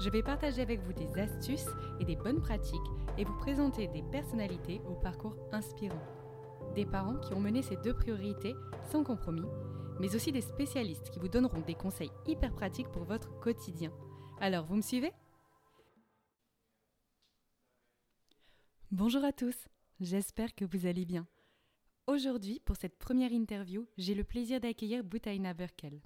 je 0.00 0.08
vais 0.08 0.22
partager 0.22 0.62
avec 0.62 0.80
vous 0.80 0.94
des 0.94 1.20
astuces 1.20 1.68
et 2.00 2.06
des 2.06 2.16
bonnes 2.16 2.40
pratiques 2.40 2.80
et 3.18 3.24
vous 3.24 3.36
présenter 3.36 3.86
des 3.88 4.02
personnalités 4.02 4.80
au 4.88 4.94
parcours 4.94 5.36
inspirant. 5.52 6.02
Des 6.74 6.86
parents 6.86 7.18
qui 7.18 7.34
ont 7.34 7.40
mené 7.40 7.60
ces 7.60 7.76
deux 7.76 7.92
priorités 7.92 8.54
sans 8.90 9.04
compromis, 9.04 9.46
mais 10.00 10.14
aussi 10.14 10.32
des 10.32 10.40
spécialistes 10.40 11.10
qui 11.10 11.18
vous 11.18 11.28
donneront 11.28 11.60
des 11.60 11.74
conseils 11.74 12.10
hyper 12.26 12.54
pratiques 12.54 12.90
pour 12.92 13.04
votre 13.04 13.38
quotidien. 13.40 13.92
Alors, 14.40 14.64
vous 14.64 14.76
me 14.76 14.80
suivez? 14.80 15.12
Bonjour 18.90 19.22
à 19.22 19.32
tous, 19.32 19.68
j'espère 20.00 20.54
que 20.54 20.64
vous 20.64 20.86
allez 20.86 21.04
bien. 21.04 21.26
Aujourd'hui, 22.06 22.60
pour 22.64 22.76
cette 22.76 22.98
première 22.98 23.32
interview, 23.32 23.86
j'ai 23.98 24.14
le 24.14 24.24
plaisir 24.24 24.60
d'accueillir 24.60 25.04
Boutaina 25.04 25.52
Burkel. 25.52 26.00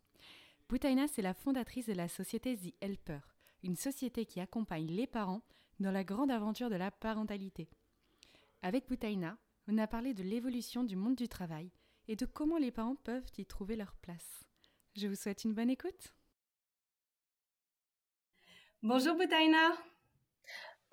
Boutaina, 0.68 1.06
c'est 1.06 1.22
la 1.22 1.32
fondatrice 1.32 1.86
de 1.86 1.92
la 1.92 2.08
société 2.08 2.56
The 2.56 2.74
Helper 2.80 3.20
une 3.64 3.76
société 3.76 4.26
qui 4.26 4.40
accompagne 4.40 4.86
les 4.86 5.06
parents 5.06 5.42
dans 5.80 5.90
la 5.90 6.04
grande 6.04 6.30
aventure 6.30 6.70
de 6.70 6.76
la 6.76 6.90
parentalité. 6.90 7.68
Avec 8.62 8.86
Boutaina, 8.86 9.38
on 9.68 9.78
a 9.78 9.86
parlé 9.86 10.12
de 10.12 10.22
l'évolution 10.22 10.84
du 10.84 10.96
monde 10.96 11.16
du 11.16 11.28
travail 11.28 11.70
et 12.06 12.14
de 12.14 12.26
comment 12.26 12.58
les 12.58 12.70
parents 12.70 12.96
peuvent 12.96 13.26
y 13.38 13.46
trouver 13.46 13.74
leur 13.74 13.96
place. 13.96 14.44
Je 14.94 15.08
vous 15.08 15.14
souhaite 15.14 15.44
une 15.44 15.54
bonne 15.54 15.70
écoute. 15.70 16.14
Bonjour 18.82 19.16
Boutaina. 19.16 19.72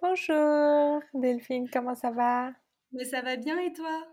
Bonjour 0.02 1.02
Delphine, 1.14 1.70
comment 1.70 1.94
ça 1.94 2.10
va? 2.12 2.54
Mais 2.94 3.04
ça 3.04 3.22
va 3.22 3.36
bien 3.36 3.60
et 3.60 3.74
toi? 3.74 4.08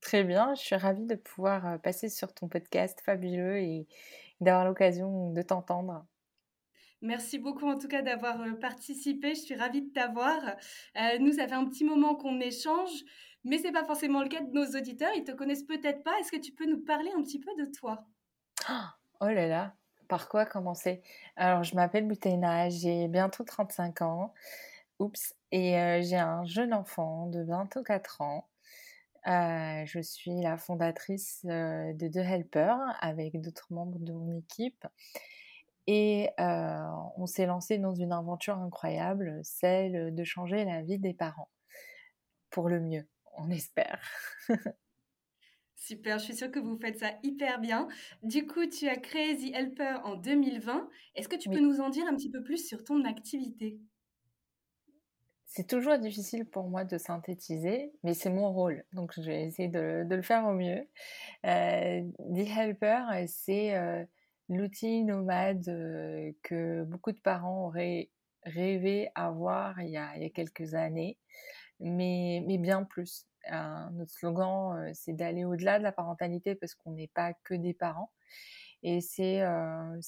Très 0.00 0.22
bien, 0.22 0.54
je 0.54 0.60
suis 0.60 0.76
ravie 0.76 1.06
de 1.06 1.16
pouvoir 1.16 1.66
euh, 1.66 1.78
passer 1.78 2.08
sur 2.08 2.32
ton 2.32 2.48
podcast 2.48 3.00
fabuleux 3.00 3.58
et 3.58 3.88
d'avoir 4.40 4.64
l'occasion 4.64 5.32
de 5.32 5.42
t'entendre. 5.42 6.06
Merci 7.02 7.38
beaucoup 7.38 7.68
en 7.68 7.78
tout 7.78 7.88
cas 7.88 8.02
d'avoir 8.02 8.38
participé. 8.60 9.34
Je 9.34 9.40
suis 9.40 9.54
ravie 9.54 9.82
de 9.82 9.92
t'avoir. 9.92 10.56
Nous, 11.20 11.32
ça 11.32 11.46
fait 11.46 11.54
un 11.54 11.66
petit 11.66 11.84
moment 11.84 12.14
qu'on 12.14 12.40
échange, 12.40 13.04
mais 13.44 13.58
c'est 13.58 13.72
pas 13.72 13.84
forcément 13.84 14.22
le 14.22 14.28
cas 14.28 14.40
de 14.40 14.52
nos 14.52 14.66
auditeurs. 14.76 15.12
Ils 15.14 15.24
te 15.24 15.32
connaissent 15.32 15.64
peut-être 15.64 16.02
pas. 16.02 16.18
Est-ce 16.18 16.32
que 16.32 16.40
tu 16.40 16.52
peux 16.52 16.66
nous 16.66 16.80
parler 16.84 17.10
un 17.16 17.22
petit 17.22 17.38
peu 17.38 17.50
de 17.58 17.66
toi? 17.70 18.06
Oh 19.20 19.26
là 19.26 19.46
là, 19.46 19.74
par 20.08 20.28
quoi 20.28 20.46
commencer? 20.46 21.02
Alors, 21.36 21.62
je 21.62 21.74
m'appelle 21.76 22.08
Boutaina, 22.08 22.68
j'ai 22.70 23.08
bientôt 23.08 23.44
35 23.44 24.02
ans. 24.02 24.34
Oups, 24.98 25.34
et 25.52 26.00
j'ai 26.02 26.16
un 26.16 26.44
jeune 26.46 26.72
enfant 26.72 27.26
de 27.26 27.44
bientôt 27.44 27.82
4 27.82 28.22
ans. 28.22 28.48
je 29.26 30.00
suis 30.02 30.42
la 30.42 30.56
fondatrice 30.56 31.44
de 31.44 32.08
The 32.08 32.16
Helper 32.16 32.74
avec 33.00 33.40
d'autres 33.40 33.72
membres 33.72 33.98
de 33.98 34.12
mon 34.12 34.38
équipe. 34.38 34.86
Et 35.86 36.30
on 36.38 37.26
s'est 37.26 37.46
lancé 37.46 37.78
dans 37.78 37.94
une 37.94 38.12
aventure 38.12 38.58
incroyable, 38.58 39.40
celle 39.42 40.14
de 40.14 40.24
changer 40.24 40.64
la 40.64 40.82
vie 40.82 40.98
des 40.98 41.14
parents. 41.14 41.50
Pour 42.50 42.68
le 42.68 42.80
mieux, 42.80 43.06
on 43.36 43.50
espère. 43.50 44.00
Super, 45.76 46.18
je 46.18 46.24
suis 46.24 46.34
sûre 46.34 46.50
que 46.50 46.58
vous 46.58 46.76
faites 46.78 46.98
ça 46.98 47.12
hyper 47.22 47.60
bien. 47.60 47.86
Du 48.22 48.46
coup, 48.46 48.66
tu 48.66 48.88
as 48.88 48.96
créé 48.96 49.36
The 49.36 49.54
Helper 49.54 49.98
en 50.04 50.16
2020. 50.16 50.88
Est-ce 51.14 51.28
que 51.28 51.36
tu 51.36 51.48
peux 51.48 51.60
nous 51.60 51.80
en 51.80 51.90
dire 51.90 52.06
un 52.08 52.16
petit 52.16 52.30
peu 52.30 52.42
plus 52.42 52.66
sur 52.66 52.82
ton 52.82 53.04
activité? 53.04 53.78
C'est 55.44 55.68
toujours 55.68 55.96
difficile 55.98 56.44
pour 56.44 56.68
moi 56.68 56.84
de 56.84 56.98
synthétiser, 56.98 57.92
mais 58.02 58.14
c'est 58.14 58.30
mon 58.30 58.52
rôle, 58.52 58.84
donc 58.92 59.12
je 59.16 59.22
vais 59.22 59.44
essayer 59.44 59.68
de, 59.68 60.04
le 60.08 60.22
faire 60.22 60.44
au 60.46 60.52
mieux. 60.52 60.88
The 61.44 62.48
Helper, 62.58 63.26
c'est 63.28 64.08
l'outil 64.48 65.04
nomade 65.04 65.64
que 66.42 66.84
beaucoup 66.84 67.12
de 67.12 67.20
parents 67.20 67.66
auraient 67.66 68.10
rêvé 68.42 69.10
avoir 69.14 69.80
il 69.82 69.90
y 69.90 69.96
a, 69.96 70.14
quelques 70.30 70.74
années, 70.74 71.18
mais, 71.80 72.42
mais 72.46 72.58
bien 72.58 72.84
plus. 72.84 73.26
notre 73.50 74.12
slogan, 74.12 74.92
c'est 74.94 75.14
d'aller 75.14 75.44
au-delà 75.44 75.78
de 75.78 75.84
la 75.84 75.92
parentalité 75.92 76.54
parce 76.54 76.74
qu'on 76.74 76.92
n'est 76.92 77.08
pas 77.08 77.34
que 77.44 77.54
des 77.54 77.74
parents. 77.74 78.10
Et 78.82 79.00
c'est 79.00 79.42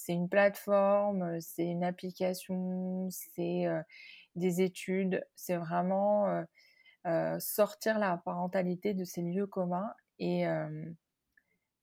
une 0.09 0.29
plateforme, 0.29 1.41
c'est 1.41 1.67
une 1.67 1.85
application, 1.85 3.09
c'est 3.11 3.67
des 4.37 4.63
études, 4.63 5.27
c'est 5.35 5.57
vraiment 5.57 6.45
sortir 7.39 7.99
la 7.99 8.17
parentalité 8.19 8.95
de 8.95 9.05
ces 9.05 9.23
lieux 9.23 9.47
communs 9.47 9.93
et 10.19 10.47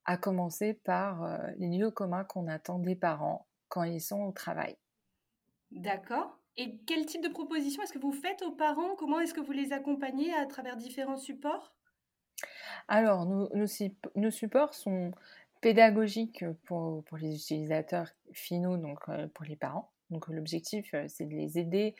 à 0.05 0.17
commencer 0.17 0.73
par 0.73 1.23
euh, 1.23 1.37
les 1.57 1.77
lieux 1.77 1.91
communs 1.91 2.23
qu'on 2.23 2.47
attend 2.47 2.79
des 2.79 2.95
parents 2.95 3.47
quand 3.67 3.83
ils 3.83 4.01
sont 4.01 4.21
au 4.21 4.31
travail. 4.31 4.77
D'accord. 5.71 6.39
Et 6.57 6.77
quel 6.85 7.05
type 7.05 7.21
de 7.21 7.29
proposition 7.29 7.83
est-ce 7.83 7.91
que 7.91 7.99
vous 7.99 8.13
faites 8.13 8.41
aux 8.41 8.51
parents? 8.51 8.95
Comment 8.95 9.19
est-ce 9.19 9.33
que 9.33 9.41
vous 9.41 9.51
les 9.51 9.73
accompagnez 9.73 10.33
à 10.33 10.45
travers 10.45 10.77
différents 10.77 11.17
supports? 11.17 11.75
Alors, 12.87 13.25
nos, 13.25 13.67
supports 14.31 14.73
sont 14.73 15.11
pédagogiques 15.61 16.45
pour, 16.65 17.03
pour, 17.03 17.17
les 17.17 17.35
utilisateurs 17.35 18.09
finaux, 18.31 18.77
donc 18.77 18.99
euh, 19.09 19.27
pour 19.33 19.45
les 19.45 19.55
parents. 19.55 19.91
Donc 20.09 20.27
l'objectif, 20.27 20.93
c'est 21.07 21.25
de 21.25 21.33
les 21.33 21.57
aider 21.57 21.95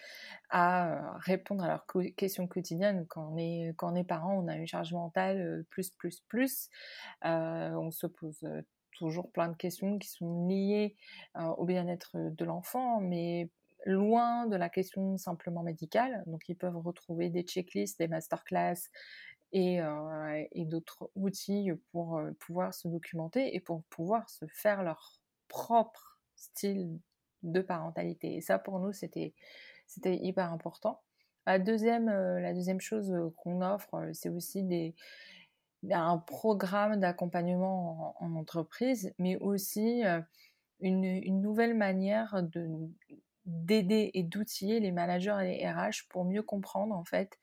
à 0.50 1.18
répondre 1.20 1.64
à 1.64 1.68
leurs 1.68 1.86
questions 2.16 2.48
quotidiennes. 2.48 3.06
Quand 3.08 3.32
on 3.34 3.38
est, 3.38 3.74
on 3.82 4.04
parent, 4.04 4.38
on 4.38 4.48
a 4.48 4.56
une 4.56 4.68
charge 4.68 4.94
mentale 4.94 5.66
plus, 5.70 5.90
plus, 5.92 6.22
plus. 6.22 6.70
on 7.24 7.92
se 7.92 8.08
pose 8.08 8.46
toujours 8.92 9.32
plein 9.32 9.50
de 9.50 9.56
questions 9.56 9.98
qui 9.98 10.08
sont 10.08 10.48
liées 10.48 10.96
au 11.36 11.66
bien-être 11.66 12.16
de 12.16 12.46
l'enfant, 12.46 13.02
mais 13.02 13.50
loin 13.86 14.48
de 14.48 14.56
la 14.56 14.70
question 14.70 15.18
simplement 15.18 15.64
médicale. 15.64 16.24
Donc 16.28 16.48
ils 16.48 16.56
peuvent 16.56 16.78
retrouver 16.78 17.30
des 17.30 17.44
checklists, 17.44 18.00
des 18.00 18.08
masterclass 18.08 18.90
et, 19.52 19.80
et 20.52 20.66
d'autres 20.66 21.10
outils 21.16 21.72
pour 21.92 22.22
pouvoir 22.40 22.74
se 22.74 22.88
documenter 22.88 23.56
et 23.56 23.60
pour 23.60 23.84
pouvoir 23.86 24.30
se 24.30 24.46
faire 24.48 24.84
leur 24.84 25.22
propre 25.48 26.20
style 26.36 27.00
de 27.46 27.62
parentalité. 27.62 28.36
Et 28.36 28.42
ça, 28.42 28.60
pour 28.60 28.80
nous, 28.80 28.92
c'était, 28.92 29.34
hyper 30.04 30.52
important. 30.52 31.02
La 31.46 31.60
deuxième, 31.60 32.10
euh, 32.10 32.40
la 32.40 32.54
deuxième 32.54 32.82
chose 32.82 33.12
euh, 33.12 33.30
qu'on 33.38 33.62
offre, 33.62 33.94
euh, 33.96 34.10
c'est 34.14 34.30
aussi 34.30 34.64
des, 34.64 34.96
un 35.92 36.18
programme 36.18 37.00
d'accompagnement 37.00 38.16
en, 38.20 38.36
entreprise, 38.36 39.14
mais 39.20 39.38
aussi 39.38 40.02
une, 40.80 41.42
nouvelle 41.42 41.76
manière 41.76 42.42
de, 42.42 42.68
d'aider 43.46 44.10
et 44.16 44.24
d'outiller 44.24 44.80
les 44.80 44.92
managers 44.92 45.38
et 45.44 45.60
les 45.60 45.70
RH 45.70 46.08
pour 46.10 46.26
mieux 46.26 46.42
comprendre 46.42 46.96
en 46.96 47.04
fait 47.04 47.38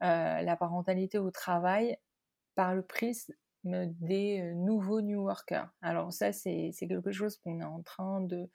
la 0.00 0.54
parentalité 0.56 1.16
au 1.16 1.30
travail 1.30 1.96
par 2.54 2.74
le 2.74 2.82
prisme 2.82 3.32
des 3.64 4.52
nouveaux 4.54 5.00
New 5.00 5.22
Workers. 5.22 5.70
Alors 5.80 6.12
ça, 6.12 6.30
c'est 6.32 6.72
quelque 6.78 7.10
chose 7.10 7.38
qu'on 7.38 7.60
est 7.60 7.64
en 7.64 7.80
train 7.80 8.20
de, 8.20 8.50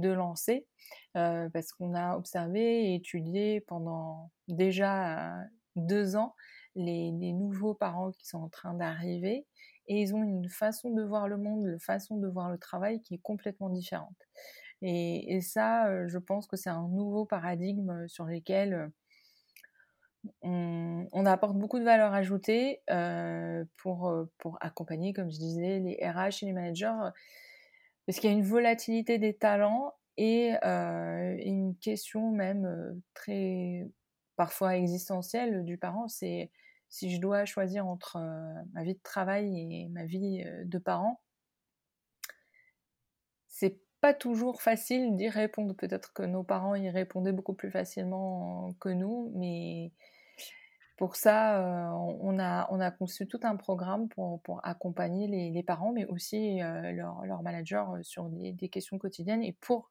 de 0.00 0.10
lancer 0.10 0.66
parce 1.14 1.72
qu'on 1.72 1.94
a 1.94 2.16
observé 2.16 2.86
et 2.86 2.94
étudié 2.94 3.60
pendant 3.60 4.30
déjà 4.48 5.36
deux 5.76 6.16
ans 6.16 6.34
les, 6.74 7.10
nouveaux 7.32 7.74
parents 7.74 8.10
qui 8.12 8.26
sont 8.26 8.38
en 8.38 8.48
train 8.48 8.74
d'arriver 8.74 9.46
et 9.88 10.00
ils 10.00 10.14
ont 10.14 10.22
une 10.22 10.48
façon 10.48 10.90
de 10.90 11.02
voir 11.02 11.28
le 11.28 11.36
monde, 11.36 11.64
une 11.66 11.80
façon 11.80 12.16
de 12.16 12.28
voir 12.28 12.50
le 12.50 12.58
travail 12.58 13.00
qui 13.02 13.14
est 13.14 13.22
complètement 13.22 13.68
différente. 13.68 14.16
Et, 14.80 15.40
ça, 15.42 16.08
je 16.08 16.18
pense 16.18 16.46
que 16.46 16.56
c'est 16.56 16.70
un 16.70 16.88
nouveau 16.88 17.24
paradigme 17.24 18.06
sur 18.08 18.24
lequel 18.24 18.90
on, 20.40 21.26
apporte 21.26 21.56
beaucoup 21.56 21.78
de 21.78 21.84
valeur 21.84 22.12
ajoutée 22.14 22.80
pour, 23.76 24.12
pour 24.38 24.58
accompagner, 24.60 25.12
comme 25.12 25.30
je 25.30 25.38
disais, 25.38 25.78
les 25.78 25.98
RH 26.02 26.42
et 26.42 26.46
les 26.46 26.52
managers 26.52 27.10
parce 28.06 28.18
qu'il 28.18 28.30
y 28.30 28.32
a 28.32 28.36
une 28.36 28.44
volatilité 28.44 29.18
des 29.18 29.34
talents 29.34 29.94
et 30.16 30.52
une 30.62 31.74
question 31.80 32.30
même 32.30 33.00
très 33.14 33.88
parfois 34.36 34.76
existentielle 34.76 35.64
du 35.64 35.78
parent, 35.78 36.08
c'est 36.08 36.50
si 36.88 37.14
je 37.14 37.20
dois 37.20 37.44
choisir 37.44 37.86
entre 37.86 38.18
ma 38.72 38.82
vie 38.82 38.94
de 38.94 39.02
travail 39.02 39.58
et 39.58 39.88
ma 39.88 40.04
vie 40.04 40.44
de 40.64 40.78
parent, 40.78 41.20
c'est 43.48 43.78
pas 44.00 44.12
toujours 44.14 44.60
facile 44.62 45.16
d'y 45.16 45.28
répondre. 45.28 45.74
Peut-être 45.74 46.12
que 46.12 46.22
nos 46.24 46.42
parents 46.42 46.74
y 46.74 46.90
répondaient 46.90 47.32
beaucoup 47.32 47.54
plus 47.54 47.70
facilement 47.70 48.74
que 48.80 48.88
nous, 48.88 49.32
mais 49.36 49.92
pour 50.96 51.16
ça, 51.16 51.90
on, 51.94 52.38
a, 52.38 52.68
on 52.70 52.80
a 52.80 52.90
conçu 52.90 53.26
tout 53.26 53.40
un 53.42 53.56
programme 53.56 54.08
pour, 54.08 54.60
accompagner 54.62 55.26
les, 55.26 55.62
parents, 55.62 55.92
mais 55.92 56.04
aussi 56.06 56.58
leurs 56.58 57.24
leur 57.24 57.42
managers 57.42 57.84
sur 58.02 58.28
des, 58.28 58.68
questions 58.68 58.98
quotidiennes 58.98 59.42
et 59.42 59.52
pour 59.60 59.90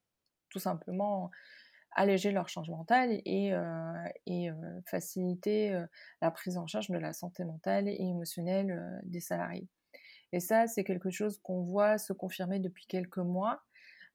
tout 0.49 0.59
simplement 0.59 1.31
alléger 1.93 2.31
leur 2.31 2.47
charge 2.47 2.69
mentale 2.69 3.21
et, 3.25 3.51
faciliter 4.85 5.83
la 6.21 6.31
prise 6.31 6.57
en 6.57 6.67
charge 6.67 6.89
de 6.89 6.97
la 6.97 7.13
santé 7.13 7.43
mentale 7.43 7.87
et 7.87 7.97
émotionnelle 7.99 9.01
des 9.03 9.21
salariés. 9.21 9.67
Et 10.33 10.39
ça, 10.39 10.67
c'est 10.67 10.83
quelque 10.83 11.09
chose 11.09 11.39
qu'on 11.43 11.61
voit 11.61 11.97
se 11.97 12.13
confirmer 12.13 12.59
depuis 12.59 12.85
quelques 12.87 13.17
mois. 13.17 13.61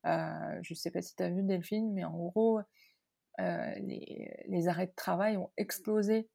je 0.04 0.70
ne 0.70 0.74
sais 0.74 0.90
pas 0.90 1.02
si 1.02 1.14
tu 1.14 1.22
as 1.22 1.30
vu 1.30 1.42
Delphine, 1.42 1.92
mais 1.92 2.04
en 2.04 2.16
gros, 2.16 2.60
les, 3.38 4.68
arrêts 4.68 4.86
de 4.86 4.94
travail 4.94 5.36
ont 5.36 5.50
explosé 5.56 6.28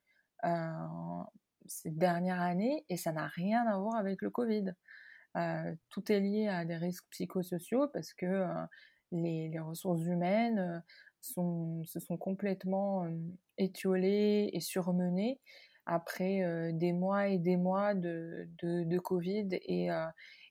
ces 1.65 1.91
dernières 1.91 2.41
années 2.41 2.85
et 2.89 2.97
ça 2.97 3.11
n'a 3.11 3.27
rien 3.27 3.65
à 3.67 3.77
voir 3.77 3.95
avec 3.95 4.21
le 4.21 4.29
Covid. 4.29 4.73
tout 5.89 6.11
est 6.11 6.19
lié 6.19 6.47
à 6.47 6.65
des 6.65 6.77
risques 6.77 7.05
psychosociaux 7.11 7.87
parce 7.89 8.13
que 8.13 8.45
les, 9.11 9.49
les, 9.49 9.59
ressources 9.59 10.03
humaines 10.03 10.83
se 11.21 11.99
sont 11.99 12.17
complètement 12.17 13.07
étiolées 13.57 14.49
et 14.53 14.59
surmenées 14.59 15.39
après 15.85 16.71
des 16.73 16.93
mois 16.93 17.27
et 17.27 17.37
des 17.37 17.57
mois 17.57 17.93
de, 17.93 18.97
Covid 18.99 19.49
et, 19.51 19.89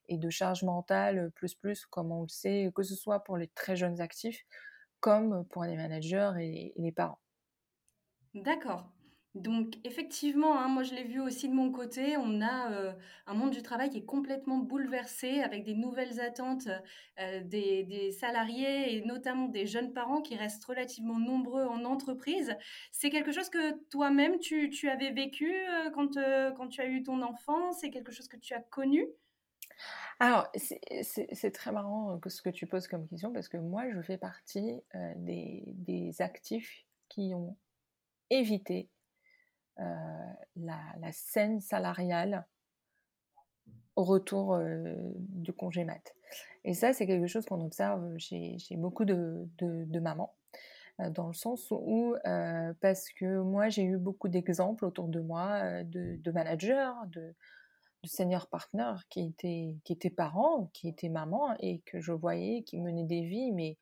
et, 0.09 0.19
de 0.19 0.31
charge 0.31 0.63
mentale 0.63 1.31
plus 1.35 1.55
plus, 1.55 1.87
comme 1.87 2.13
on 2.13 2.23
le 2.23 2.29
sait, 2.29 2.71
que 2.75 2.83
ce 2.83 2.95
soit 2.95 3.25
pour 3.25 3.37
les 3.37 3.49
très 3.49 3.77
jeunes 3.77 4.01
actifs 4.01 4.45
comme 5.01 5.47
pour 5.47 5.65
les 5.65 5.77
managers 5.77 6.33
et 6.39 6.73
les 6.77 6.93
parents. 6.93 7.19
D'accord. 8.35 8.93
Donc 9.37 9.77
effectivement, 9.85 10.59
hein, 10.59 10.67
moi 10.67 10.83
je 10.83 10.93
l'ai 10.93 11.05
vu 11.05 11.21
aussi 11.21 11.49
de 11.49 11.55
mon 11.55 11.71
côté, 11.71 12.17
on 12.17 12.41
a 12.41 12.73
euh, 12.73 12.93
un 13.29 13.35
monde 13.35 13.53
du 13.53 13.63
travail 13.63 13.89
qui 13.89 13.99
est 13.99 14.05
complètement 14.05 14.59
bouleversé 14.59 15.41
avec 15.41 15.63
des 15.63 15.75
nouvelles 15.75 16.19
attentes 16.21 16.67
euh, 17.21 17.41
des, 17.45 18.11
salariés 18.11 18.97
et 18.97 19.05
notamment 19.05 19.47
des 19.47 19.67
jeunes 19.67 19.93
parents 19.93 20.21
qui 20.21 20.35
restent 20.35 20.65
relativement 20.65 21.21
nombreux 21.21 21.65
en 21.65 21.85
entreprise. 21.85 22.57
C'est 22.91 23.11
quelque 23.11 23.31
chose 23.31 23.51
que 23.51 23.79
toi-même 23.91 24.41
tu, 24.41 24.89
avais 24.89 25.13
vécu 25.13 25.55
euh, 25.55 25.91
quand, 25.91 26.09
tu 26.69 26.81
as 26.81 26.87
eu 26.87 27.05
ton 27.05 27.23
enfant? 27.23 27.71
C'est 27.71 27.91
quelque 27.91 28.11
chose 28.11 28.27
que 28.27 28.37
tu 28.37 28.53
as 28.53 28.61
connu? 28.61 29.07
Alors, 30.19 30.51
c'est 30.57 31.53
très 31.53 31.71
marrant 31.71 32.19
ce 32.27 32.43
que 32.43 32.51
tu 32.51 32.67
poses 32.67 32.89
comme 32.89 33.07
question 33.07 33.33
parce 33.33 33.49
que 33.49 33.59
moi, 33.59 33.85
je 33.93 34.03
fais 34.03 34.19
partie 34.19 34.83
des 35.17 36.15
actifs 36.19 36.85
qui 37.09 37.33
ont 37.33 37.57
évité 38.29 38.91
euh, 39.79 40.33
la, 40.57 41.13
scène 41.13 41.61
salariale 41.61 42.47
au 43.97 44.05
retour 44.05 44.55
euh, 44.55 44.95
du 45.17 45.53
congé 45.53 45.85
mat. 45.85 46.15
Et 46.65 46.75
ça, 46.75 46.93
c'est 46.93 47.07
quelque 47.07 47.27
chose 47.27 47.47
qu'on 47.47 47.65
observe 47.65 48.17
chez, 48.19 48.59
beaucoup 48.73 49.05
de, 49.05 49.49
mamans, 50.01 50.35
euh, 51.01 51.11
dans 51.11 51.29
le 51.29 51.35
sens 51.35 51.71
où, 51.71 52.15
parce 52.81 53.09
que 53.11 53.41
moi, 53.41 53.69
j'ai 53.69 53.85
eu 53.85 53.97
beaucoup 53.97 54.29
d'exemples 54.29 54.85
autour 54.85 55.09
de 55.09 55.21
moi 55.21 55.83
de, 55.85 56.31
managers, 56.31 56.93
de, 57.07 57.35
de 58.03 58.09
senior 58.09 58.49
partners 58.49 59.01
qui 59.09 59.27
étaient, 59.27 59.77
qui 59.85 59.93
étaient 59.93 60.11
parents, 60.11 60.71
qui 60.73 60.89
étaient 60.89 61.09
mamans, 61.09 61.55
et 61.61 61.81
que 61.87 62.01
je 62.01 62.13
voyais 62.13 62.63
qui 62.63 62.81
menaient 62.81 63.05
des 63.05 63.23
vies, 63.23 63.53
mais, 63.53 63.79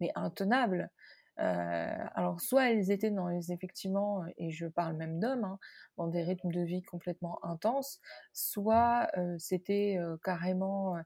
mais 0.00 0.10
intenables. 0.14 0.90
Euh, 1.38 2.06
alors, 2.14 2.40
soit 2.40 2.70
elles 2.70 2.90
étaient 2.90 3.10
dans 3.10 3.28
les, 3.28 3.52
effectivement, 3.52 4.24
et 4.36 4.50
je 4.50 4.66
parle 4.66 4.96
même 4.96 5.18
d'hommes, 5.18 5.44
hein, 5.44 5.58
dans 5.96 6.06
des 6.08 6.22
rythmes 6.22 6.50
de 6.50 6.60
vie 6.60 6.82
complètement 6.82 7.42
intenses, 7.44 8.00
soit 8.32 9.08
euh, 9.16 9.36
c'était 9.38 9.96
euh, 9.98 10.16
carrément 10.22 10.96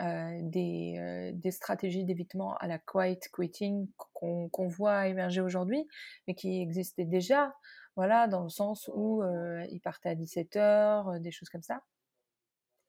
des, 0.00 1.50
stratégies 1.50 2.04
d'évitement 2.04 2.56
à 2.58 2.68
la 2.68 2.78
quiet 2.78 3.18
quitting 3.34 3.88
qu'on 4.12 4.68
voit 4.68 5.08
émerger 5.08 5.40
aujourd'hui, 5.40 5.88
mais 6.26 6.34
qui 6.34 6.60
existaient 6.60 7.04
déjà, 7.04 7.54
voilà, 7.96 8.28
dans 8.28 8.44
le 8.44 8.48
sens 8.48 8.88
où 8.94 9.22
ils 9.70 9.80
partaient 9.80 10.10
à 10.10 10.14
17h, 10.14 11.20
des 11.20 11.32
choses 11.32 11.48
comme 11.48 11.62
ça. 11.62 11.82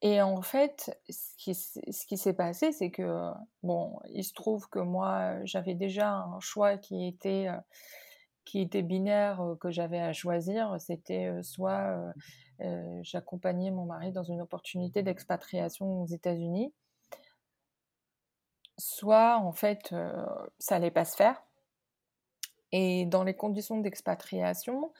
Et 0.02 0.22
en 0.22 0.40
fait, 0.40 0.98
ce 1.10 1.36
qui, 1.36 2.16
s'est 2.16 2.32
passé, 2.32 2.72
c'est 2.72 2.90
que, 2.90 3.32
bon, 3.62 3.98
il 4.08 4.24
se 4.24 4.32
trouve 4.32 4.68
que 4.70 4.78
moi, 4.78 5.44
j'avais 5.44 5.74
déjà 5.74 6.10
un 6.10 6.40
choix 6.40 6.78
qui 6.78 7.06
était, 7.06 7.48
euh, 7.48 7.58
qui 8.46 8.62
était 8.62 8.82
binaire, 8.82 9.42
euh, 9.42 9.56
que 9.56 9.70
j'avais 9.70 10.00
à 10.00 10.14
choisir. 10.14 10.76
C'était 10.80 11.26
euh, 11.26 11.42
soit 11.42 11.98
j'accompagnais 13.02 13.70
mon 13.70 13.86
mari 13.86 14.12
dans 14.12 14.22
une 14.22 14.42
opportunité 14.42 15.02
d'expatriation 15.02 16.02
aux 16.02 16.06
États-Unis, 16.06 16.74
soit, 18.78 19.38
en 19.38 19.52
fait, 19.52 19.94
ça 20.58 20.76
allait 20.76 20.90
pas 20.90 21.06
se 21.06 21.16
faire. 21.16 21.42
Et 22.72 23.06
dans 23.06 23.24
les 23.24 23.34
conditions 23.34 23.78
d'expatriation, 23.78 24.92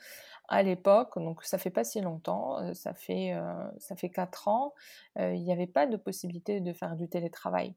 à 0.51 0.63
l'époque, 0.65 1.17
donc 1.17 1.45
ça 1.45 1.59
fait 1.59 1.71
pas 1.71 1.85
si 1.85 2.01
longtemps, 2.01 2.59
euh, 2.59 2.75
ça 2.75 2.93
fait 2.93 3.33
euh, 3.35 3.71
ça 3.79 3.97
fait 3.97 4.11
quatre 4.11 4.49
ans, 4.49 4.75
euh, 5.19 5.33
il 5.35 5.43
n'y 5.43 5.53
avait 5.53 5.69
pas 5.69 5.87
de 5.87 5.97
possibilité 5.97 6.61
de 6.61 6.73
faire 6.73 6.97
du 6.97 7.09
télétravail. 7.09 7.75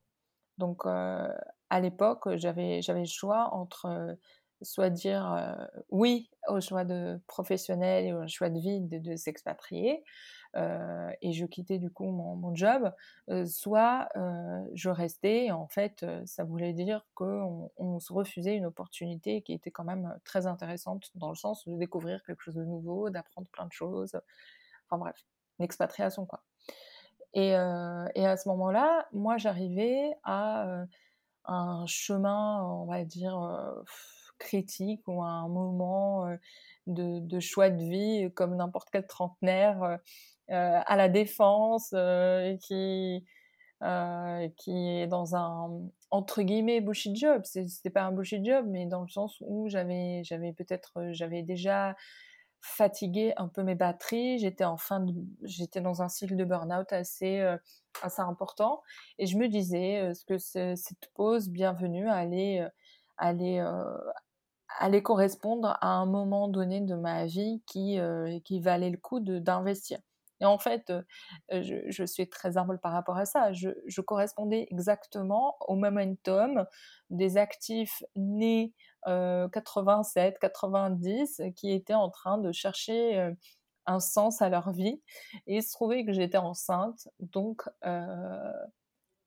Donc 0.57 0.85
à 0.85 1.79
l'époque, 1.81 2.35
j'avais 2.35 2.81
j'avais 2.81 3.01
le 3.01 3.05
choix 3.05 3.53
entre 3.53 4.17
soit 4.61 4.91
dire 4.91 5.57
oui 5.89 6.29
au 6.47 6.61
choix 6.61 6.85
de 6.85 7.19
professionnel 7.27 8.05
et 8.05 8.13
au 8.13 8.27
choix 8.27 8.49
de 8.49 8.59
vie 8.59 8.79
de 8.81 9.15
s'expatrier, 9.15 10.03
euh, 10.55 11.11
et 11.21 11.33
je 11.33 11.45
quittais 11.45 11.79
du 11.79 11.89
coup 11.89 12.05
mon, 12.11 12.55
job, 12.55 12.91
euh, 13.29 13.45
soit 13.45 14.09
euh, 14.15 14.63
je 14.73 14.89
restais. 14.89 15.51
En 15.51 15.67
fait, 15.67 16.05
ça 16.25 16.43
voulait 16.43 16.73
dire 16.73 17.05
qu'on 17.15 17.71
on 17.77 17.99
se 17.99 18.13
refusait 18.13 18.55
une 18.55 18.65
opportunité 18.65 19.41
qui 19.41 19.53
était 19.53 19.71
quand 19.71 19.83
même 19.83 20.17
très 20.23 20.45
intéressante 20.45 21.11
dans 21.15 21.29
le 21.29 21.35
sens 21.35 21.67
de 21.67 21.75
découvrir 21.75 22.23
quelque 22.23 22.41
chose 22.41 22.55
de 22.55 22.63
nouveau, 22.63 23.09
d'apprendre 23.09 23.47
plein 23.49 23.65
de 23.65 23.71
choses. 23.71 24.19
Enfin 24.87 24.99
bref, 24.99 25.25
l'expatriation 25.59 26.25
quoi. 26.25 26.43
Et, 27.33 27.55
à 27.55 28.37
ce 28.37 28.47
moment-là, 28.49 29.07
moi 29.11 29.37
j'arrivais 29.37 30.11
à 30.23 30.85
un 31.45 31.85
chemin, 31.87 32.63
on 32.63 32.85
va 32.85 33.03
dire, 33.05 33.83
critique 34.37 35.01
ou 35.07 35.23
à 35.23 35.27
un 35.27 35.47
moment 35.47 36.27
de, 36.85 37.39
choix 37.39 37.71
de 37.71 37.81
vie 37.83 38.31
comme 38.35 38.55
n'importe 38.55 38.89
quel 38.91 39.07
trentenaire 39.07 39.99
à 40.49 40.95
la 40.97 41.09
défense, 41.09 41.91
euh, 41.93 42.57
qui, 42.57 43.23
euh, 43.83 44.49
qui 44.57 44.71
est 44.89 45.07
dans 45.07 45.35
un 45.35 45.71
entre 46.11 46.41
guillemets 46.43 46.81
bullshit 46.81 47.15
job. 47.15 47.41
C'était 47.45 47.89
pas 47.89 48.03
un 48.03 48.11
bullshit 48.11 48.45
job, 48.45 48.65
mais 48.69 48.85
dans 48.85 49.01
le 49.01 49.09
sens 49.09 49.37
où 49.41 49.67
j'avais 49.69 50.21
j'avais 50.23 50.53
peut-être 50.53 50.93
j'avais 51.11 51.43
déjà 51.43 51.95
fatigué 52.61 53.33
un 53.37 53.47
peu 53.49 53.63
mes 53.63 53.75
batteries. 53.75 54.39
J'étais 54.39 54.63
en 54.65 54.77
fin 54.77 55.01
de, 55.01 55.13
j'étais 55.43 55.81
dans 55.81 56.01
un 56.01 56.09
cycle 56.09 56.35
de 56.37 56.45
burn-out 56.45 56.91
assez 56.93 57.41
assez 58.01 58.21
important 58.21 58.81
et 59.19 59.27
je 59.27 59.37
me 59.37 59.47
disais 59.47 60.13
ce 60.13 60.25
que 60.25 60.37
cette 60.37 61.09
pause 61.15 61.49
bienvenue 61.49 62.09
allait 62.09 62.65
aller 63.17 63.63
allait 64.79 65.03
correspondre 65.03 65.77
à 65.81 65.89
un 65.89 66.05
moment 66.05 66.47
donné 66.47 66.81
de 66.81 66.95
ma 66.95 67.25
vie 67.25 67.61
qui 67.67 67.99
qui 68.45 68.59
valait 68.61 68.89
le 68.91 68.97
coup 68.97 69.19
d'investir. 69.19 69.99
Et 70.43 70.45
en 70.45 70.57
fait, 70.57 70.91
je, 71.49 72.03
suis 72.05 72.27
très 72.27 72.57
humble 72.57 72.77
par 72.77 72.91
rapport 72.91 73.15
à 73.15 73.23
ça. 73.23 73.53
Je, 73.53 74.01
correspondais 74.01 74.67
exactement 74.71 75.55
au 75.69 75.75
momentum 75.75 76.65
des 77.09 77.37
actifs 77.37 78.03
nés 78.17 78.73
87, 79.05 80.39
90 80.39 81.41
qui 81.55 81.71
étaient 81.71 81.93
en 81.93 82.09
train 82.09 82.37
de 82.39 82.51
chercher 82.51 83.31
un 83.85 83.99
sens 84.01 84.41
à 84.41 84.49
leur 84.49 84.71
vie. 84.73 85.01
Et 85.47 85.57
il 85.57 85.63
se 85.63 85.71
trouvait 85.71 86.03
que 86.03 86.11
j'étais 86.11 86.37
enceinte, 86.37 87.07
donc 87.19 87.63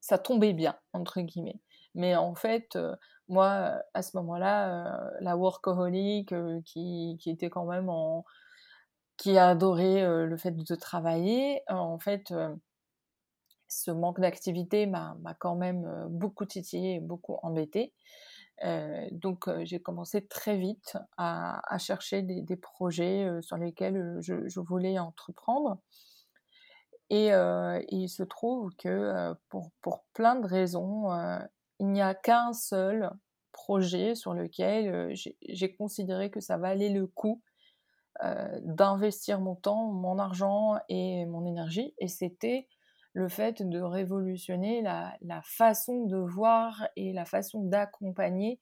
ça 0.01 0.19
tombait 0.19 0.53
bien, 0.53 0.77
entre 0.93 1.23
guillemets. 1.23 1.61
Mais 1.95 2.15
en 2.15 2.35
fait, 2.35 2.79
moi, 3.29 3.81
à 3.95 4.03
ce 4.03 4.19
moment-là, 4.19 5.15
la 5.21 5.35
workaholic 5.39 6.35
qui, 6.67 7.17
qui, 7.19 7.31
était 7.31 7.49
quand 7.49 7.65
même 7.65 7.89
en, 7.89 8.27
qui 9.17 9.39
a 9.39 9.49
adoré 9.49 10.03
le 10.03 10.37
fait 10.37 10.51
de 10.53 10.75
travailler. 10.75 11.63
en 11.69 11.99
fait, 11.99 12.33
ce 13.69 13.91
manque 13.91 14.21
d'activité 14.21 14.87
m'a 14.87 15.17
quand 15.39 15.57
même 15.57 16.07
beaucoup 16.11 16.45
titillé, 16.45 17.01
beaucoup 17.01 17.39
embêté. 17.43 17.93
donc 19.13 19.49
j'ai 19.65 19.81
commencé 19.81 20.27
très 20.27 20.57
vite 20.57 20.99
à, 21.17 21.79
chercher 21.79 22.23
des, 22.23 22.57
projets 22.57 23.29
sur 23.43 23.57
lesquels 23.57 24.19
je, 24.21 24.61
voulais 24.61 24.99
entreprendre. 24.99 25.79
Et, 27.11 27.31
il 27.89 28.09
se 28.09 28.23
trouve 28.23 28.71
que 28.77 29.35
pour, 29.49 29.71
pour 29.81 30.05
plein 30.13 30.37
de 30.37 30.47
raisons, 30.47 31.11
il 31.81 31.89
n'y 31.89 32.03
a 32.03 32.15
qu'un 32.15 32.53
seul 32.53 33.11
projet 33.53 34.15
sur 34.15 34.35
lequel 34.35 35.15
j'ai 35.49 35.75
considéré 35.75 36.31
que 36.31 36.41
ça 36.41 36.59
valait 36.59 36.91
le 36.91 37.07
coup 37.07 37.43
d'investir 38.63 39.41
mon 39.41 39.55
temps, 39.55 39.93
mon 39.93 40.19
argent 40.19 40.77
et 40.89 41.27
mon 41.27 41.45
énergie. 41.45 41.95
Et 41.99 42.09
c'était 42.09 42.69
le 43.17 43.29
fait 43.29 43.63
de 43.63 43.81
révolutionner 43.81 44.83
la, 44.83 45.41
façon 45.43 46.05
de 46.05 46.19
voir 46.19 46.87
et 46.97 47.13
la 47.15 47.25
façon 47.25 47.63
d'accompagner 47.63 48.61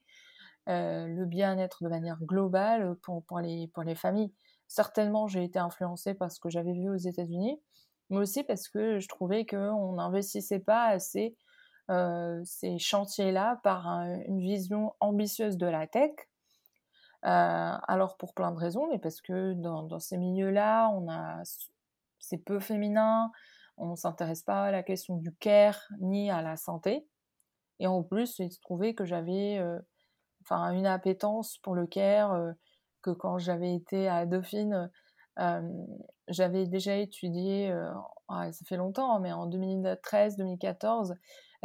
le 0.66 1.25
bien-être 1.25 1.82
de 1.82 1.88
manière 1.88 2.18
globale 2.23 2.96
pour, 3.02 3.40
les, 3.40 3.94
familles. 3.96 4.32
Certainement, 4.68 5.26
j'ai 5.26 5.44
été 5.44 5.58
influencée 5.58 6.14
par 6.14 6.30
ce 6.30 6.40
que 6.40 6.50
j'avais 6.50 6.73
vu 6.73 6.88
aux 6.88 6.96
États-Unis, 6.96 7.61
mais 8.11 8.18
aussi 8.18 8.44
parce 8.44 8.68
que 8.68 9.00
je 9.00 9.08
trouvais 9.08 9.44
qu'on 9.44 9.94
n'investissait 9.94 10.61
pas 10.61 10.87
assez 10.87 11.37
ces 11.88 12.78
chantiers-là 12.78 13.61
par 13.62 13.87
une 14.26 14.40
vision 14.40 14.94
ambitieuse 15.00 15.56
de 15.56 15.66
la 15.66 15.87
tech. 15.87 16.12
Alors 17.25 18.16
pour 18.16 18.35
plein 18.35 18.50
de 18.52 18.59
raisons, 18.59 18.88
mais 18.90 18.99
parce 18.99 19.21
que 19.21 19.54
dans, 19.54 19.99
ces 19.99 20.19
milieux-là, 20.19 20.90
on 20.90 21.09
a 21.11 21.43
c'est 22.25 22.38
peu 22.38 22.61
féminin, 22.61 23.31
on 23.76 23.90
ne 23.90 23.97
s'intéresse 23.97 24.43
pas 24.43 24.64
à 24.64 24.71
la 24.71 24.83
question 24.83 25.16
du 25.16 25.35
care 25.35 25.81
ni 26.00 26.31
à 26.31 26.43
la 26.43 26.57
santé. 26.57 27.07
Et 27.81 27.87
en 27.87 28.02
plus, 28.02 28.38
il 28.38 28.50
se 28.50 28.61
trouvait 28.61 28.95
que 28.95 29.04
j'avais 29.04 29.59
euh, 29.59 29.78
une 30.50 30.87
appétence 30.87 31.59
pour 31.59 31.75
le 31.75 31.87
care, 31.87 32.33
euh, 32.33 32.52
que 33.02 33.11
quand 33.11 33.38
j'avais 33.38 33.75
été 33.75 34.09
à 34.09 34.26
Dauphine, 34.26 34.90
euh, 35.38 35.85
j'avais 36.28 36.66
déjà 36.66 36.97
étudié, 36.97 37.75
ah, 38.28 38.50
ça 38.52 38.64
fait 38.64 38.76
longtemps, 38.76 39.19
mais 39.21 39.33
en 39.33 39.49
2013-2014, 39.49 41.14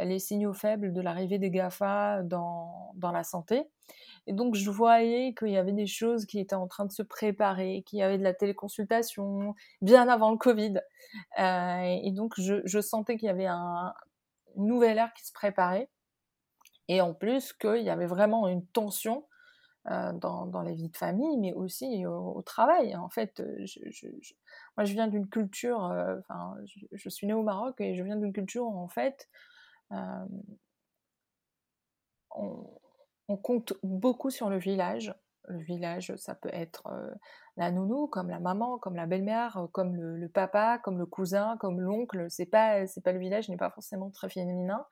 les 0.04 0.18
signaux 0.18 0.52
faibles 0.52 0.92
de 0.92 1.00
l'arrivée 1.00 1.38
des 1.38 1.50
GAFA 1.50 2.22
dans, 2.22 2.92
dans 2.94 3.12
la 3.12 3.24
santé. 3.24 3.68
Et 4.26 4.32
donc, 4.32 4.54
je 4.54 4.70
voyais 4.70 5.34
qu'il 5.34 5.48
y 5.48 5.56
avait 5.56 5.72
des 5.72 5.86
choses 5.86 6.26
qui 6.26 6.38
étaient 6.38 6.54
en 6.54 6.68
train 6.68 6.84
de 6.84 6.92
se 6.92 7.02
préparer, 7.02 7.82
qu'il 7.86 7.98
y 7.98 8.02
avait 8.02 8.18
de 8.18 8.22
la 8.22 8.34
téléconsultation 8.34 9.54
bien 9.80 10.08
avant 10.08 10.30
le 10.30 10.36
Covid. 10.36 10.80
Euh, 11.38 11.98
et 12.02 12.12
donc, 12.12 12.34
je, 12.38 12.80
sentais 12.80 13.16
qu'il 13.16 13.26
y 13.26 13.30
avait 13.30 13.46
un, 13.46 13.94
nouvel 14.56 14.98
ère 14.98 15.12
qui 15.14 15.26
se 15.26 15.32
préparait. 15.32 15.88
Et 16.88 17.00
en 17.00 17.14
plus, 17.14 17.52
qu'il 17.52 17.82
y 17.82 17.90
avait 17.90 18.06
vraiment 18.06 18.48
une 18.48 18.66
tension 18.66 19.26
euh, 19.90 20.12
dans, 20.12 20.46
dans, 20.46 20.62
les 20.62 20.74
vies 20.74 20.90
de 20.90 20.96
famille, 20.96 21.38
mais 21.38 21.52
aussi 21.54 22.04
au, 22.06 22.42
travail. 22.42 22.94
En 22.96 23.08
fait, 23.08 23.42
je, 23.64 24.08
moi, 24.76 24.84
je 24.84 24.92
viens 24.92 25.08
d'une 25.08 25.28
culture, 25.28 25.84
euh, 25.86 26.16
je, 26.92 27.08
suis 27.08 27.26
née 27.26 27.32
au 27.32 27.42
Maroc 27.42 27.80
et 27.80 27.94
je 27.94 28.02
viens 28.02 28.16
d'une 28.16 28.32
culture 28.32 28.66
en 28.66 28.88
fait, 28.88 29.28
on, 32.30 32.80
on 33.30 33.36
compte 33.36 33.74
beaucoup 33.84 34.30
sur 34.30 34.50
le 34.50 34.58
village. 34.58 35.14
Le 35.48 35.60
village, 35.60 36.12
ça 36.16 36.34
peut 36.34 36.50
être 36.52 36.88
euh, 36.88 37.10
la 37.56 37.70
nounou, 37.70 38.08
comme 38.08 38.28
la 38.28 38.40
maman, 38.40 38.76
comme 38.78 38.96
la 38.96 39.06
belle-mère, 39.06 39.56
euh, 39.56 39.66
comme 39.68 39.94
le, 39.94 40.28
papa, 40.28 40.80
comme 40.82 40.98
le 40.98 41.06
cousin, 41.06 41.56
comme 41.60 41.80
l'oncle. 41.80 42.26
C'est 42.28 42.46
pas, 42.46 42.84
pas 43.04 43.12
le 43.12 43.20
village, 43.20 43.48
n'est 43.48 43.56
pas 43.56 43.70
forcément 43.70 44.10
très 44.10 44.28
féminin. 44.28 44.84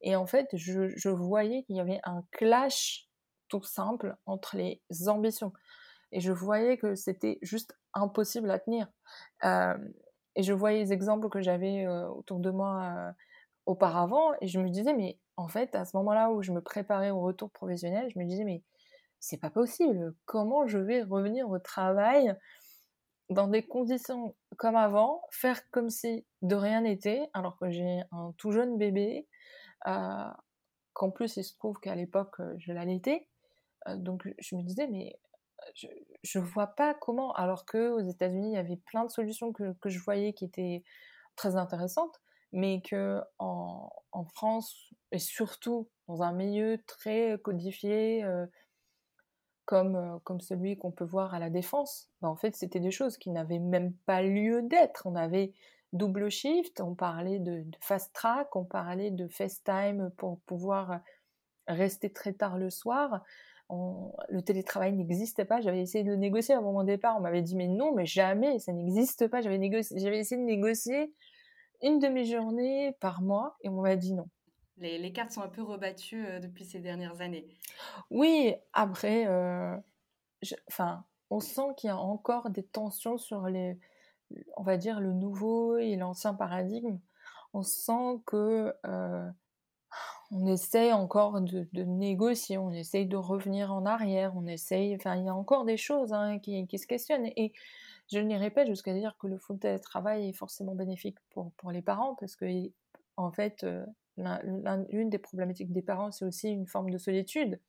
Et 0.00 0.16
en 0.16 0.26
fait, 0.26 0.48
je, 0.54 1.08
voyais 1.10 1.62
qu'il 1.64 1.76
y 1.76 1.80
avait 1.80 2.00
un 2.04 2.22
clash 2.30 3.06
tout 3.48 3.62
simple 3.62 4.16
entre 4.24 4.56
les 4.56 4.80
ambitions. 5.06 5.52
Et 6.10 6.20
je 6.20 6.32
voyais 6.32 6.78
que 6.78 6.94
c'était 6.94 7.38
juste 7.42 7.76
impossible 7.92 8.50
à 8.50 8.58
tenir. 8.58 8.88
Euh, 9.44 9.76
et 10.36 10.42
je 10.42 10.54
voyais 10.54 10.84
les 10.84 10.92
exemples 10.94 11.28
que 11.28 11.42
j'avais 11.42 11.86
autour 11.86 12.38
de 12.40 12.50
moi 12.50 13.12
auparavant, 13.68 14.32
et 14.40 14.48
je 14.48 14.58
me 14.58 14.70
disais, 14.70 14.94
mais 14.94 15.18
en 15.36 15.46
fait, 15.46 15.74
à 15.74 15.84
ce 15.84 15.96
moment-là 15.98 16.32
où 16.32 16.42
je 16.42 16.52
me 16.52 16.62
préparais 16.62 17.10
au 17.10 17.20
retour 17.20 17.50
professionnel, 17.50 18.10
je 18.12 18.18
me 18.18 18.24
disais, 18.24 18.44
mais 18.44 18.62
c'est 19.20 19.36
pas 19.36 19.50
possible. 19.50 20.14
Comment 20.24 20.66
je 20.66 20.78
vais 20.78 21.02
revenir 21.02 21.50
au 21.50 21.58
travail 21.58 22.34
dans 23.28 23.46
des 23.46 23.66
conditions 23.66 24.34
comme 24.56 24.74
avant, 24.74 25.22
faire 25.30 25.60
comme 25.70 25.90
si 25.90 26.24
de 26.40 26.56
rien 26.56 26.80
n'était, 26.80 27.28
alors 27.34 27.58
que 27.58 27.70
j'ai 27.70 28.00
un 28.10 28.32
tout 28.38 28.52
jeune 28.52 28.78
bébé, 28.78 29.28
euh, 29.86 30.24
qu'en 30.94 31.10
plus 31.10 31.36
il 31.36 31.44
se 31.44 31.54
trouve 31.58 31.78
qu'à 31.78 31.94
l'époque 31.94 32.40
euh, 32.40 32.54
je 32.58 32.72
l'allaitais. 32.72 33.28
Euh, 33.86 33.96
donc 33.96 34.26
je 34.38 34.56
me 34.56 34.62
disais, 34.62 34.86
mais 34.88 35.20
je, 35.74 35.88
je 36.22 36.38
vois 36.38 36.68
pas 36.68 36.94
comment, 36.94 37.32
alors 37.34 37.66
qu'aux 37.66 38.00
États-Unis 38.00 38.52
il 38.52 38.54
y 38.54 38.58
avait 38.58 38.80
plein 38.86 39.04
de 39.04 39.10
solutions 39.10 39.52
que, 39.52 39.74
que 39.74 39.90
je 39.90 39.98
voyais 40.00 40.32
qui 40.32 40.46
étaient 40.46 40.82
très 41.36 41.56
intéressantes, 41.56 42.18
mais 42.52 42.80
que 42.80 43.20
en, 43.38 43.90
en 44.12 44.24
France 44.24 44.90
et 45.12 45.18
surtout 45.18 45.88
dans 46.06 46.22
un 46.22 46.32
milieu 46.32 46.78
très 46.86 47.38
codifié 47.42 48.24
euh, 48.24 48.46
comme, 49.64 49.96
euh, 49.96 50.18
comme 50.24 50.40
celui 50.40 50.78
qu'on 50.78 50.90
peut 50.90 51.04
voir 51.04 51.34
à 51.34 51.38
la 51.38 51.50
défense, 51.50 52.08
ben, 52.22 52.28
en 52.28 52.36
fait 52.36 52.56
c'était 52.56 52.80
des 52.80 52.90
choses 52.90 53.18
qui 53.18 53.30
n'avaient 53.30 53.58
même 53.58 53.92
pas 54.06 54.22
lieu 54.22 54.62
d'être. 54.62 55.02
On 55.06 55.14
avait 55.14 55.52
double 55.92 56.30
shift, 56.30 56.80
on 56.80 56.94
parlait 56.94 57.38
de, 57.38 57.64
fast 57.80 58.12
track, 58.14 58.54
on 58.56 58.64
parlait 58.64 59.10
de 59.10 59.28
FaceTime 59.28 60.10
pour 60.16 60.40
pouvoir 60.40 61.00
rester 61.66 62.10
très 62.10 62.32
tard 62.32 62.56
le 62.58 62.70
soir. 62.70 63.22
le 63.70 64.40
télétravail 64.40 64.94
n'existait 64.94 65.44
pas. 65.44 65.60
J'avais 65.60 65.80
essayé 65.80 66.04
de 66.04 66.14
négocier 66.14 66.54
avant 66.54 66.72
mon 66.72 66.84
départ. 66.84 67.16
On 67.18 67.20
m'avait 67.20 67.42
dit 67.42 67.56
mais 67.56 67.68
non, 67.68 67.94
mais 67.94 68.06
jamais, 68.06 68.58
ça 68.58 68.72
n'existe 68.72 69.28
pas. 69.28 69.42
J'avais 69.42 69.58
essayé 69.58 70.40
de 70.40 70.46
négocier 70.46 71.12
une 71.82 71.98
demi-journée 71.98 72.92
par 73.00 73.22
mois 73.22 73.56
et 73.62 73.68
on 73.68 73.80
m'a 73.80 73.96
dit 73.96 74.14
non. 74.14 74.28
Les, 74.80 75.12
cartes 75.12 75.32
sont 75.32 75.42
un 75.42 75.48
peu 75.48 75.62
rebattues 75.62 76.24
euh, 76.24 76.38
depuis 76.38 76.64
ces 76.64 76.78
dernières 76.78 77.20
années. 77.20 77.46
Oui, 78.10 78.54
après, 78.72 79.26
euh, 79.26 79.76
enfin, 80.68 81.04
on 81.30 81.40
sent 81.40 81.74
qu'il 81.76 81.88
y 81.88 81.90
a 81.90 81.96
encore 81.96 82.50
des 82.50 82.62
tensions 82.62 83.18
sur 83.18 83.48
les, 83.48 83.76
on 84.56 84.62
va 84.62 84.76
dire, 84.76 85.00
le 85.00 85.12
nouveau 85.12 85.78
et 85.78 85.96
l'ancien 85.96 86.34
paradigme. 86.34 86.98
On 87.54 87.62
sent 87.62 88.20
que 88.24 88.72
euh, 88.86 89.28
on 90.30 90.46
essaye 90.46 90.92
encore 90.92 91.40
de, 91.40 91.66
négocier, 91.82 92.58
on 92.58 92.70
essaye 92.70 93.06
de 93.06 93.16
revenir 93.16 93.72
en 93.72 93.84
arrière, 93.86 94.32
on 94.36 94.46
essaye, 94.46 94.94
enfin, 94.94 95.16
il 95.16 95.24
y 95.24 95.28
a 95.28 95.34
encore 95.34 95.64
des 95.64 95.76
choses 95.76 96.12
hein, 96.12 96.38
qui, 96.38 96.66
qui, 96.66 96.78
se 96.78 96.86
questionnent. 96.86 97.26
Et 97.36 97.52
je 98.10 98.18
n'irai 98.18 98.50
pas 98.50 98.64
jusqu'à 98.64 98.94
dire 98.94 99.16
que 99.18 99.26
le 99.26 99.38
full 99.38 99.58
télétravail 99.58 100.28
est 100.28 100.32
forcément 100.32 100.74
bénéfique 100.74 101.18
pour, 101.30 101.52
les 101.70 101.82
parents, 101.82 102.14
parce 102.14 102.36
que, 102.36 102.46
en 103.16 103.30
fait, 103.32 103.64
euh, 103.64 103.84
l'une 104.16 105.10
des 105.10 105.18
problématiques 105.18 105.72
des 105.72 105.82
parents, 105.82 106.10
c'est 106.10 106.24
aussi 106.24 106.48
une 106.48 106.66
forme 106.66 106.90
de 106.90 106.98
solitude. 106.98 107.60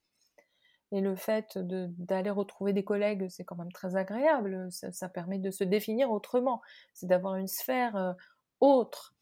Et 0.92 1.02
le 1.02 1.16
fait 1.16 1.58
d'aller 1.58 2.30
retrouver 2.32 2.74
des 2.74 2.84
collègues, 2.84 3.28
c'est 3.30 3.44
quand 3.44 3.58
même 3.58 3.72
très 3.72 3.96
agréable. 3.96 4.70
Ça, 4.72 5.10
permet 5.10 5.38
de 5.38 5.52
se 5.52 5.64
définir 5.64 6.10
autrement. 6.10 6.62
C'est 6.94 7.06
d'avoir 7.06 7.36
une 7.36 7.48
sphère 7.48 7.96
euh, 7.96 8.14
autre. 8.60 9.14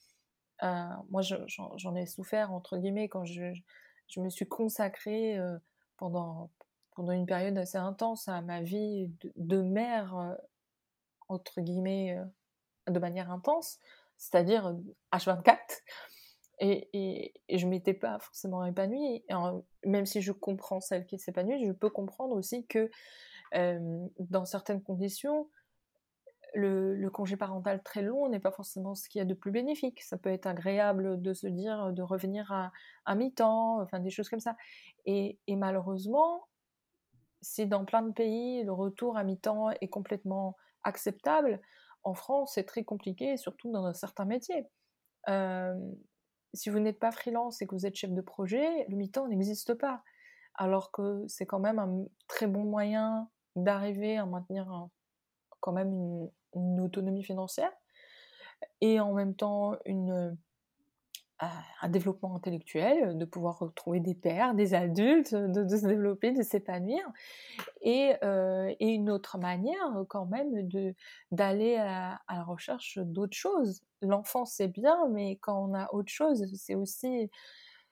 Euh, 0.63 0.85
moi, 1.09 1.21
j'en 1.23 1.95
ai 1.95 2.05
souffert, 2.05 2.53
entre 2.53 2.77
guillemets, 2.77 3.09
quand 3.09 3.25
je, 3.25 3.51
je 4.07 4.21
me 4.21 4.29
suis 4.29 4.47
consacrée 4.47 5.37
pendant, 5.97 6.51
pendant 6.91 7.11
une 7.11 7.25
période 7.25 7.57
assez 7.57 7.77
intense 7.77 8.27
à 8.27 8.41
ma 8.41 8.61
vie 8.61 9.11
de 9.35 9.61
mère 9.61 10.37
entre 11.27 11.61
guillemets, 11.61 12.17
euh, 12.17 12.91
de 12.91 12.99
manière 12.99 13.31
intense, 13.31 13.79
c'est-à-dire 14.17 14.75
H24. 15.11 15.49
Euh, 15.49 15.55
et, 16.59 16.89
et, 16.93 17.33
et, 17.49 17.57
je 17.59 17.67
m'étais 17.67 17.93
pas 17.93 18.17
forcément 18.19 18.65
épanouie. 18.65 19.23
même 19.85 20.07
si 20.07 20.21
je 20.21 20.31
comprends 20.31 20.79
celle 20.79 21.05
qui 21.05 21.19
s'épanouit, 21.19 21.63
je 21.63 21.71
peux 21.71 21.91
comprendre 21.91 22.35
aussi 22.35 22.65
que 22.65 22.89
dans 24.19 24.43
certaines 24.45 24.81
conditions, 24.81 25.49
le, 26.53 27.09
congé 27.09 27.37
parental 27.37 27.81
très 27.83 28.01
long 28.01 28.29
n'est 28.29 28.39
pas 28.39 28.51
forcément 28.51 28.95
ce 28.95 29.07
qu'il 29.09 29.19
y 29.19 29.21
a 29.21 29.25
de 29.25 29.33
plus 29.33 29.51
bénéfique. 29.51 30.01
Ça 30.01 30.17
peut 30.17 30.31
être 30.31 30.47
agréable 30.47 31.21
de 31.21 31.33
se 31.33 31.47
dire 31.47 31.93
de 31.93 32.01
revenir 32.01 32.51
à, 32.51 32.71
à 33.05 33.15
mi-temps, 33.15 33.81
enfin 33.81 33.99
des 33.99 34.09
choses 34.09 34.29
comme 34.29 34.39
ça. 34.39 34.55
Et, 35.05 35.39
et 35.47 35.55
malheureusement, 35.55 36.47
si 37.41 37.67
dans 37.67 37.85
plein 37.85 38.01
de 38.01 38.11
pays 38.11 38.63
le 38.63 38.71
retour 38.71 39.17
à 39.17 39.23
mi-temps 39.23 39.69
est 39.81 39.87
complètement 39.87 40.55
acceptable. 40.83 41.61
En 42.03 42.13
France, 42.13 42.53
c'est 42.55 42.63
très 42.63 42.83
compliqué, 42.83 43.37
surtout 43.37 43.71
dans 43.71 43.93
certains 43.93 44.25
métiers. 44.25 44.67
si 46.53 46.69
vous 46.69 46.79
n'êtes 46.79 46.99
pas 46.99 47.11
freelance 47.11 47.61
et 47.61 47.67
que 47.67 47.75
vous 47.75 47.85
êtes 47.85 47.95
chef 47.95 48.11
de 48.11 48.21
projet, 48.21 48.85
le 48.87 48.95
mi-temps 48.95 49.27
n'existe 49.27 49.73
pas. 49.73 50.03
Alors 50.55 50.91
que 50.91 51.23
c'est 51.27 51.45
quand 51.45 51.59
même 51.59 51.79
un 51.79 52.05
très 52.27 52.47
bon 52.47 52.63
moyen 52.63 53.29
d'arriver 53.55 54.17
à 54.17 54.25
maintenir 54.25 54.87
quand 55.59 55.71
même 55.71 55.91
une, 56.55 56.79
autonomie 56.79 57.23
financière 57.23 57.71
et 58.81 58.99
en 58.99 59.13
même 59.13 59.35
temps 59.35 59.75
une, 59.85 60.35
un 61.39 61.89
développement 61.89 62.35
intellectuel, 62.35 63.17
de 63.17 63.25
pouvoir 63.25 63.59
retrouver 63.59 63.99
des 63.99 64.15
pères, 64.15 64.55
des 64.55 64.73
adultes, 64.73 65.35
de, 65.35 65.67
se 65.67 65.85
développer, 65.85 66.31
de 66.31 66.41
s'épanouir, 66.41 67.03
et, 67.81 68.15
euh, 68.23 68.73
une 68.79 69.09
autre 69.09 69.37
manière 69.37 70.03
quand 70.09 70.25
même 70.25 70.67
de 70.67 70.95
d'aller 71.31 71.75
à, 71.75 72.19
la 72.29 72.43
recherche 72.43 72.97
d'autres 72.97 73.37
choses. 73.37 73.81
L'enfant 74.01 74.45
c'est 74.45 74.67
bien, 74.67 75.07
mais 75.09 75.37
quand 75.37 75.69
on 75.69 75.73
a 75.75 75.93
autre 75.93 76.11
chose, 76.11 76.43
c'est 76.55 76.75
aussi 76.75 77.29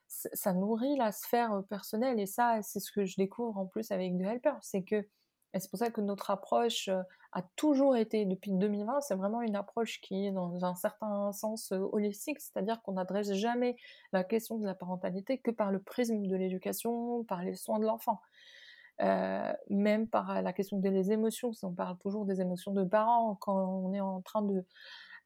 ça 0.08 0.54
nourrit 0.54 0.96
la 0.98 1.12
sphère 1.12 1.64
personnelle. 1.70 2.20
Et 2.20 2.26
ça, 2.26 2.60
c'est 2.62 2.80
ce 2.80 2.92
que 2.92 3.06
je 3.06 3.16
découvre 3.18 3.58
en 3.58 3.66
plus 3.66 3.92
avec 3.92 4.18
The 4.18 4.22
Helper. 4.22 4.54
C'est 4.62 4.84
que, 4.84 5.08
et 5.56 5.60
c'est 5.60 5.70
pour 5.70 5.80
ça 5.80 5.90
que 5.90 6.02
notre 6.02 6.30
approche 6.32 6.90
a 7.32 7.42
toujours 7.56 7.96
été, 7.96 8.26
depuis 8.26 8.52
2020, 8.52 9.02
c'est 9.02 9.16
vraiment 9.16 9.42
une 9.42 9.56
approche 9.56 10.02
qui 10.02 10.28
est 10.28 10.32
dans 10.32 10.66
un 10.66 10.76
certain 10.76 11.32
sens 11.32 11.72
holistique, 11.72 12.42
c'est-à-dire 12.42 12.82
qu'on 12.82 12.94
n'adresse 12.94 13.34
jamais 13.34 13.78
la 14.12 14.24
question 14.24 14.58
de 14.58 14.66
la 14.66 14.76
parentalité 14.76 15.38
que 15.38 15.52
par 15.52 15.72
le 15.72 15.80
prisme 15.80 16.28
de 16.28 16.36
l'éducation, 16.36 17.24
par 17.24 17.42
les 17.42 17.56
soins 17.56 17.80
de 17.80 17.86
l'enfant. 17.86 18.22
même 19.70 20.08
par 20.08 20.42
la 20.42 20.54
question 20.54 20.78
des 20.78 21.12
émotions, 21.12 21.52
on 21.64 21.72
parle 21.72 21.98
toujours 22.00 22.26
des 22.26 22.42
émotions 22.42 22.74
de 22.74 22.84
parents, 22.84 23.36
quand 23.36 23.58
on 23.58 23.94
est 23.94 24.02
en 24.02 24.22
train 24.22 24.42
de, 24.42 24.66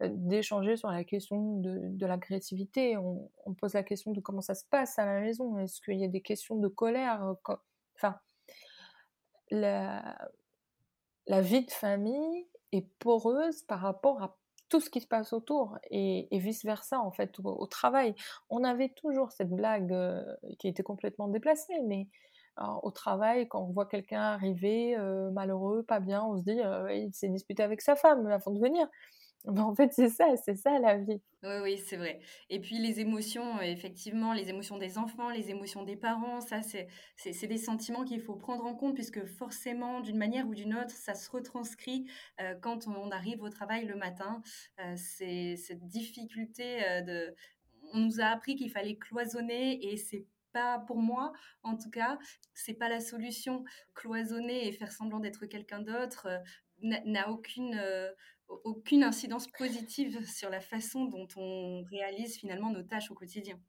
d'échanger 0.08 0.78
sur 0.78 0.90
la 0.90 1.04
question 1.04 1.60
de, 1.60 2.06
l'agressivité. 2.06 2.98
On, 2.98 3.30
pose 3.56 3.74
la 3.74 3.84
question 3.84 4.12
de 4.12 4.22
comment 4.22 4.42
ça 4.42 4.56
se 4.56 4.66
passe 4.66 4.98
à 5.00 5.06
la 5.06 5.20
maison. 5.20 5.58
Est-ce 5.58 5.82
qu'il 5.82 6.00
y 6.00 6.06
a 6.06 6.08
des 6.08 6.22
questions 6.22 6.56
de 6.56 6.68
colère 6.68 7.24
euh, 7.24 7.56
Enfin, 7.96 8.18
la, 9.52 10.18
vie 11.28 11.66
de 11.66 11.72
famille 11.72 12.48
est 12.72 12.88
poreuse 13.00 13.64
par 13.64 13.80
rapport 13.80 14.22
à 14.22 14.38
tout 14.70 14.80
ce 14.80 14.90
qui 14.90 15.02
se 15.02 15.08
passe 15.08 15.34
autour 15.34 15.78
et, 15.90 16.28
vice-versa 16.32 17.00
en 17.00 17.12
fait 17.12 17.40
au, 17.44 17.66
travail. 17.68 18.14
On 18.50 18.64
avait 18.64 18.90
toujours 18.90 19.32
cette 19.32 19.50
blague 19.50 19.92
euh, 19.92 20.24
qui 20.60 20.68
était 20.68 20.84
complètement 20.84 21.28
déplacée, 21.28 21.82
mais 21.88 22.08
au 22.84 22.92
travail, 22.92 23.48
quand 23.48 23.62
on 23.62 23.72
voit 23.72 23.86
quelqu'un 23.86 24.20
arriver 24.20 24.94
euh, 24.98 25.32
malheureux, 25.32 25.84
pas 25.84 26.02
bien, 26.02 26.22
on 26.22 26.38
se 26.38 26.44
dit 26.44 26.60
il 26.92 27.14
s'est 27.14 27.30
disputé 27.30 27.64
avec 27.64 27.82
sa 27.82 27.96
femme 27.96 28.28
avant 28.28 28.52
de 28.52 28.60
venir. 28.60 28.86
En 29.58 29.74
fait, 29.74 29.94
c'est 29.94 30.10
ça, 30.10 30.36
c'est 30.44 30.56
ça 30.56 30.80
la 30.80 30.98
vie. 30.98 31.22
Oui, 31.44 31.56
oui, 31.64 31.78
c'est 31.78 31.96
vrai. 31.96 32.20
Et 32.50 32.60
puis 32.60 32.80
les 32.80 33.00
émotions, 33.00 33.62
effectivement, 33.62 34.34
les 34.34 34.50
émotions 34.50 34.78
des 34.78 34.98
enfants, 34.98 35.30
les 35.30 35.50
émotions 35.50 35.84
des 35.84 35.96
parents, 35.96 36.42
ça, 36.42 36.62
c'est, 36.62 37.48
des 37.48 37.58
sentiments 37.58 38.04
qu'il 38.04 38.22
faut 38.22 38.36
prendre 38.36 38.66
en 38.66 38.76
compte 38.76 38.96
puisque 38.96 39.26
forcément, 39.26 40.02
d'une 40.02 40.18
manière 40.18 40.48
ou 40.48 40.54
d'une 40.54 40.76
autre, 40.76 40.92
ça 40.92 41.16
se 41.16 41.30
retranscrit 41.32 42.10
euh, 42.42 42.56
quand 42.56 42.88
on 42.88 43.10
arrive 43.12 43.42
au 43.42 43.50
travail 43.50 43.86
le 43.86 43.96
matin. 43.96 44.42
Euh, 44.80 44.94
c'est 44.98 45.56
cette 45.56 45.86
difficulté 45.88 46.84
euh, 46.84 47.02
de... 47.02 47.36
On 47.94 48.00
nous 48.00 48.20
a 48.20 48.26
appris 48.26 48.56
qu'il 48.56 48.70
fallait 48.70 48.98
cloisonner 48.98 49.84
et 49.92 49.96
c'est 49.96 50.26
pas 50.52 50.80
pour 50.80 50.98
moi, 50.98 51.32
en 51.64 51.78
tout 51.78 51.90
cas, 51.90 52.20
c'est 52.54 52.74
pas 52.74 52.90
la 52.90 53.00
solution. 53.00 53.64
Cloisonner 53.96 54.68
et 54.68 54.72
faire 54.74 54.92
semblant 54.92 55.20
d'être 55.20 55.46
quelqu'un 55.46 55.80
d'autre 55.80 56.28
n'a 56.82 57.30
aucune 57.30 57.80
aucune 58.64 59.04
incidence 59.04 59.48
positive 59.48 60.28
sur 60.28 60.50
la 60.50 60.62
façon 60.62 61.06
dont 61.06 61.28
on 61.36 61.84
réalise 61.90 62.38
finalement 62.38 62.72
nos 62.72 62.84
tâches 62.84 63.12
au 63.12 63.16
quotidien 63.16 63.60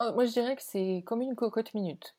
oh, 0.00 0.12
Moi, 0.14 0.26
je 0.26 0.32
dirais 0.32 0.56
que 0.56 0.62
c'est 0.62 1.02
comme 1.06 1.22
une 1.22 1.36
cocotte 1.36 1.74
minute. 1.74 2.16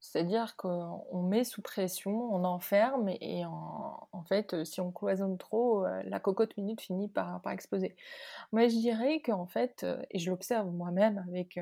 C'est-à-dire 0.00 0.54
qu'on 0.56 1.22
met 1.22 1.42
sous 1.42 1.60
pression, 1.60 2.12
on 2.32 2.44
enferme 2.44 3.08
et 3.08 3.44
en, 3.44 4.22
fait, 4.28 4.54
euh, 4.54 4.64
si 4.64 4.80
on 4.80 4.92
cloisonne 4.92 5.38
trop, 5.38 5.84
euh, 5.84 6.02
la 6.04 6.20
cocotte 6.20 6.56
minute 6.56 6.80
finit 6.80 7.08
par, 7.08 7.42
par 7.42 7.52
exploser. 7.52 7.96
Moi, 8.52 8.68
je 8.68 8.76
dirais 8.76 9.20
qu'en 9.20 9.46
fait, 9.46 9.82
euh, 9.82 10.00
et 10.12 10.20
je 10.20 10.30
l'observe 10.30 10.70
moi-même 10.70 11.24
avec 11.26 11.58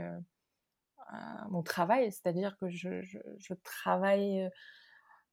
mon 1.51 1.63
travail, 1.63 2.11
c'est-à-dire 2.11 2.59
que 2.59 2.69
je, 2.69 3.01
je 3.01 3.55
travaille 3.63 4.51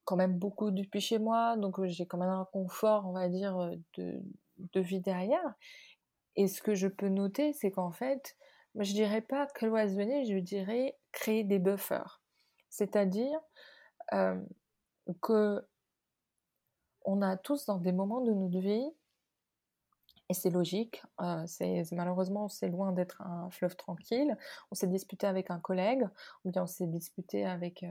quand 0.05 0.15
même 0.15 0.37
beaucoup 0.37 0.69
depuis 0.69 1.01
chez 1.01 1.17
moi, 1.17 1.57
donc 1.57 1.83
j'ai 1.85 2.05
quand 2.05 2.19
même 2.19 2.29
un 2.29 2.47
confort, 2.53 3.07
on 3.07 3.13
va 3.13 3.27
dire, 3.27 3.71
de, 3.97 4.21
de 4.57 4.81
vie 4.81 5.01
derrière. 5.01 5.53
Et 6.35 6.47
ce 6.47 6.61
que 6.61 6.73
je 6.73 6.87
peux 6.87 7.09
noter, 7.09 7.53
c'est 7.53 7.71
qu'en 7.71 7.91
fait, 7.91 8.35
je 8.75 8.91
dirais 8.93 9.21
pas 9.21 9.45
cloisonner, 9.47 10.25
je 10.25 10.37
dirais 10.37 10.97
créer 11.11 11.43
des 11.43 11.59
buffers. 11.59 12.21
C'est-à-dire 12.69 13.39
que 15.21 15.67
on 17.05 17.21
a 17.21 17.37
tous 17.37 17.65
dans 17.65 17.77
des 17.77 17.91
moments 17.91 18.21
de 18.21 18.31
notre 18.31 18.59
vie 18.59 18.89
et 20.29 20.33
c'est 20.33 20.49
logique, 20.49 21.03
euh, 21.21 21.45
malheureusement 21.91 22.47
c'est 22.47 22.69
loin 22.69 22.93
d'être 22.93 23.21
un 23.21 23.49
fleuve 23.49 23.75
tranquille. 23.75 24.37
On 24.71 24.75
s'est 24.75 24.87
disputé 24.87 25.27
avec 25.27 25.51
un 25.51 25.59
collègue, 25.59 26.07
ou 26.45 26.51
bien 26.51 26.63
on 26.63 26.67
s'est 26.67 26.87
disputé 26.87 27.45
avec, 27.45 27.83
euh, 27.83 27.87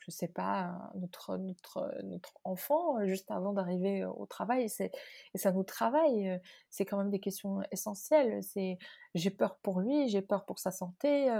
je 0.00 0.10
sais 0.10 0.28
pas, 0.28 0.90
notre, 0.96 1.36
notre, 1.36 1.94
notre 2.02 2.36
enfant 2.42 2.98
euh, 2.98 3.06
juste 3.06 3.30
avant 3.30 3.52
d'arriver 3.52 4.04
au 4.04 4.26
travail. 4.26 4.64
Et, 4.80 5.38
ça 5.38 5.52
nous 5.52 5.62
travaille, 5.62 6.40
c'est 6.68 6.84
quand 6.84 6.98
même 6.98 7.10
des 7.10 7.20
questions 7.20 7.60
essentielles. 7.70 8.42
C'est, 8.42 8.78
j'ai 9.14 9.30
peur 9.30 9.56
pour 9.58 9.80
lui, 9.80 10.08
j'ai 10.08 10.22
peur 10.22 10.44
pour 10.46 10.58
sa 10.58 10.72
santé, 10.72 11.30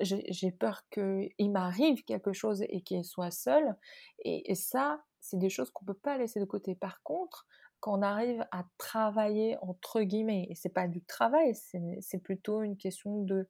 j'ai, 0.00 0.52
peur 0.52 0.88
qu'il 0.90 1.50
m'arrive 1.50 2.04
quelque 2.04 2.32
chose 2.32 2.62
et 2.68 2.80
qu'il 2.82 3.04
soit 3.04 3.32
seul. 3.32 3.76
Et, 4.20 4.52
et 4.52 4.54
ça, 4.54 5.02
c'est 5.20 5.38
des 5.38 5.50
choses 5.50 5.70
qu'on 5.70 5.84
peut 5.84 5.94
pas 5.94 6.16
laisser 6.16 6.38
de 6.40 6.44
côté. 6.44 6.74
Par 6.74 7.02
contre, 7.02 7.46
qu'on 7.80 8.02
arrive 8.02 8.44
à 8.50 8.64
travailler 8.78 9.56
entre 9.62 10.02
guillemets, 10.02 10.46
et 10.50 10.54
c'est 10.54 10.68
pas 10.68 10.88
du 10.88 11.02
travail, 11.02 11.54
c'est 11.54 12.18
plutôt 12.18 12.62
une 12.62 12.76
question 12.76 13.22
de 13.22 13.48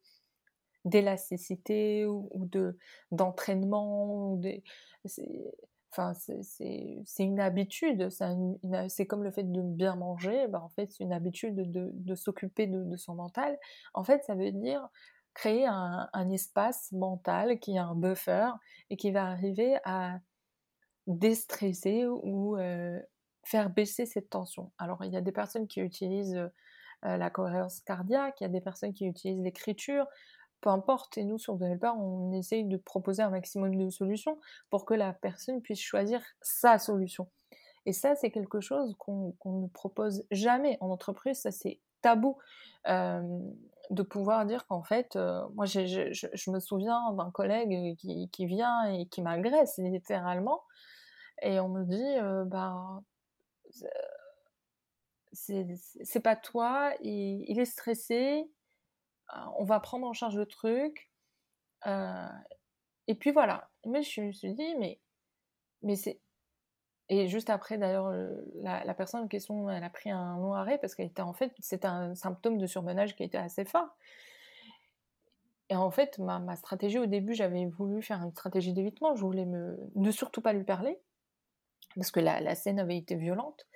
d'élasticité 0.84 2.06
ou, 2.06 2.30
de 2.34 2.78
d'entraînement. 3.10 4.40
Enfin, 5.90 6.12
c'est 6.14 7.24
une 7.24 7.40
habitude, 7.40 8.08
c'est 8.88 9.06
comme 9.06 9.24
le 9.24 9.30
fait 9.30 9.50
de 9.50 9.62
bien 9.62 9.96
manger, 9.96 10.46
ben 10.48 10.60
en 10.60 10.68
fait 10.68 10.90
c'est 10.92 11.04
une 11.04 11.12
habitude 11.12 11.56
de, 11.56 11.90
de 11.92 12.14
s'occuper 12.14 12.66
de, 12.66 12.96
son 12.96 13.14
mental. 13.14 13.58
En 13.94 14.04
fait, 14.04 14.22
ça 14.24 14.34
veut 14.34 14.52
dire 14.52 14.88
créer 15.34 15.66
un, 15.66 16.08
un 16.12 16.30
espace 16.30 16.90
mental 16.92 17.58
qui 17.60 17.78
a 17.78 17.84
un 17.84 17.94
buffer 17.94 18.50
et 18.90 18.96
qui 18.96 19.12
va 19.12 19.26
arriver 19.26 19.78
à 19.84 20.18
déstresser 21.08 22.06
ou 22.06 22.56
euh, 22.58 23.00
faire 23.48 23.70
baisser 23.70 24.06
cette 24.06 24.30
tension. 24.30 24.70
Alors, 24.78 25.04
il 25.04 25.12
y 25.12 25.16
a 25.16 25.20
des 25.20 25.32
personnes 25.32 25.66
qui 25.66 25.80
utilisent 25.80 26.36
euh, 27.04 27.16
la 27.16 27.30
cohérence 27.30 27.80
cardiaque, 27.80 28.40
il 28.40 28.44
y 28.44 28.46
a 28.46 28.50
des 28.50 28.60
personnes 28.60 28.92
qui 28.92 29.06
utilisent 29.06 29.42
l'écriture, 29.42 30.06
peu 30.60 30.70
importe. 30.70 31.16
Et 31.18 31.24
nous, 31.24 31.38
sur 31.38 31.56
Developer, 31.56 31.92
on 31.96 32.32
essaye 32.32 32.64
de 32.64 32.76
proposer 32.76 33.22
un 33.22 33.30
maximum 33.30 33.76
de 33.76 33.90
solutions 33.90 34.38
pour 34.70 34.84
que 34.84 34.94
la 34.94 35.12
personne 35.12 35.62
puisse 35.62 35.80
choisir 35.80 36.22
sa 36.40 36.78
solution. 36.78 37.28
Et 37.86 37.92
ça, 37.92 38.14
c'est 38.16 38.30
quelque 38.30 38.60
chose 38.60 38.94
qu'on 38.98 39.34
ne 39.44 39.68
propose 39.68 40.24
jamais 40.30 40.76
en 40.80 40.90
entreprise. 40.90 41.40
Ça, 41.40 41.50
c'est 41.50 41.80
tabou 42.02 42.36
de 43.90 44.02
pouvoir 44.02 44.44
dire 44.46 44.66
qu'en 44.66 44.82
fait, 44.82 45.16
euh, 45.16 45.42
moi, 45.54 45.64
je, 45.66 46.50
me 46.50 46.60
souviens 46.60 47.12
d'un 47.12 47.30
collègue 47.30 47.96
qui, 47.96 48.28
qui, 48.30 48.46
vient 48.46 48.84
et 48.84 49.06
qui 49.06 49.22
m'agresse 49.22 49.78
littéralement. 49.78 50.62
Et 51.42 51.60
on 51.60 51.68
me 51.68 51.84
dit, 51.84 52.18
euh, 52.18 52.44
bah, 52.44 53.00
c'est 55.32 56.20
pas 56.22 56.36
toi, 56.36 56.92
il, 57.00 57.58
est 57.58 57.64
stressé, 57.64 58.50
euh, 59.34 59.38
on 59.58 59.64
va 59.64 59.80
prendre 59.80 60.06
en 60.06 60.12
charge 60.12 60.36
le 60.36 60.46
truc. 60.46 61.10
Euh, 61.86 62.28
et 63.06 63.14
puis 63.14 63.30
voilà. 63.30 63.70
Mais 63.86 64.02
je 64.02 64.20
me 64.20 64.32
suis 64.32 64.52
dit, 64.52 64.74
mais, 64.78 65.00
mais 65.82 65.96
c'est. 65.96 66.20
Et 67.10 67.26
juste 67.26 67.48
après, 67.48 67.78
d'ailleurs, 67.78 68.12
la, 68.56 68.94
personne 68.94 69.22
en 69.22 69.28
question, 69.28 69.70
elle 69.70 69.82
a 69.82 69.88
pris 69.88 70.10
un 70.10 70.36
long 70.36 70.52
arrêt 70.52 70.76
parce 70.76 70.94
qu'elle 70.94 71.06
était 71.06 71.22
en 71.22 71.32
fait, 71.32 71.54
c'est 71.58 71.86
un 71.86 72.14
symptôme 72.14 72.58
de 72.58 72.66
surmenage 72.66 73.16
qui 73.16 73.22
était 73.22 73.38
assez 73.38 73.64
fort. 73.64 73.96
Et 75.70 75.76
en 75.76 75.90
fait, 75.90 76.18
ma, 76.18 76.38
ma 76.38 76.56
stratégie 76.56 76.98
au 76.98 77.06
début, 77.06 77.32
j'avais 77.34 77.64
voulu 77.64 78.02
faire 78.02 78.22
une 78.22 78.32
stratégie 78.32 78.74
d'évitement. 78.74 79.14
Je 79.14 79.22
voulais 79.22 79.46
me, 79.46 79.78
ne 79.94 80.10
surtout 80.10 80.42
pas 80.42 80.52
lui 80.52 80.64
parler 80.64 81.00
parce 81.94 82.10
que 82.10 82.20
la, 82.20 82.54
scène 82.54 82.78
avait 82.78 82.96
été 82.96 83.16
violente. 83.16 83.66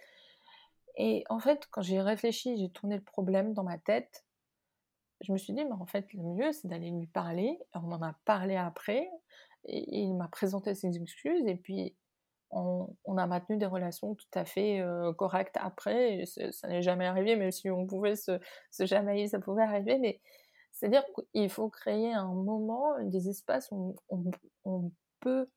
Et 0.96 1.24
en 1.28 1.38
fait, 1.38 1.66
quand 1.70 1.82
j'ai 1.82 2.00
réfléchi, 2.00 2.56
j'ai 2.58 2.70
tourné 2.70 2.96
le 2.96 3.02
problème 3.02 3.54
dans 3.54 3.64
ma 3.64 3.78
tête, 3.78 4.24
je 5.22 5.32
me 5.32 5.38
suis 5.38 5.52
dit, 5.52 5.64
mais 5.64 5.72
en 5.72 5.86
fait, 5.86 6.12
le 6.12 6.22
mieux, 6.22 6.52
c'est 6.52 6.68
d'aller 6.68 6.90
lui 6.90 7.06
parler. 7.06 7.58
On 7.74 7.92
en 7.92 8.02
a 8.02 8.14
parlé 8.24 8.56
après, 8.56 9.08
et, 9.64 10.00
il 10.00 10.14
m'a 10.14 10.28
présenté 10.28 10.74
ses 10.74 10.96
excuses, 10.96 11.46
et 11.46 11.56
puis 11.56 11.94
on, 12.50 13.16
a 13.16 13.26
maintenu 13.26 13.56
des 13.56 13.66
relations 13.66 14.14
tout 14.14 14.26
à 14.34 14.44
fait 14.44 14.80
euh, 14.80 15.12
correctes 15.14 15.56
après. 15.58 16.24
ça 16.26 16.68
n'est 16.68 16.82
jamais 16.82 17.06
arrivé, 17.06 17.36
même 17.36 17.50
si 17.50 17.70
on 17.70 17.86
pouvait 17.86 18.16
se, 18.16 18.38
se 18.70 18.84
jamailler, 18.84 19.28
ça 19.28 19.38
pouvait 19.38 19.62
arriver, 19.62 19.98
mais 19.98 20.20
c'est-à-dire 20.72 21.04
qu'il 21.32 21.48
faut 21.48 21.68
créer 21.68 22.12
un 22.12 22.26
moment, 22.34 22.92
des 23.04 23.28
espaces 23.28 23.68
où 23.70 23.96
on 24.64 24.90
peut 25.20 25.48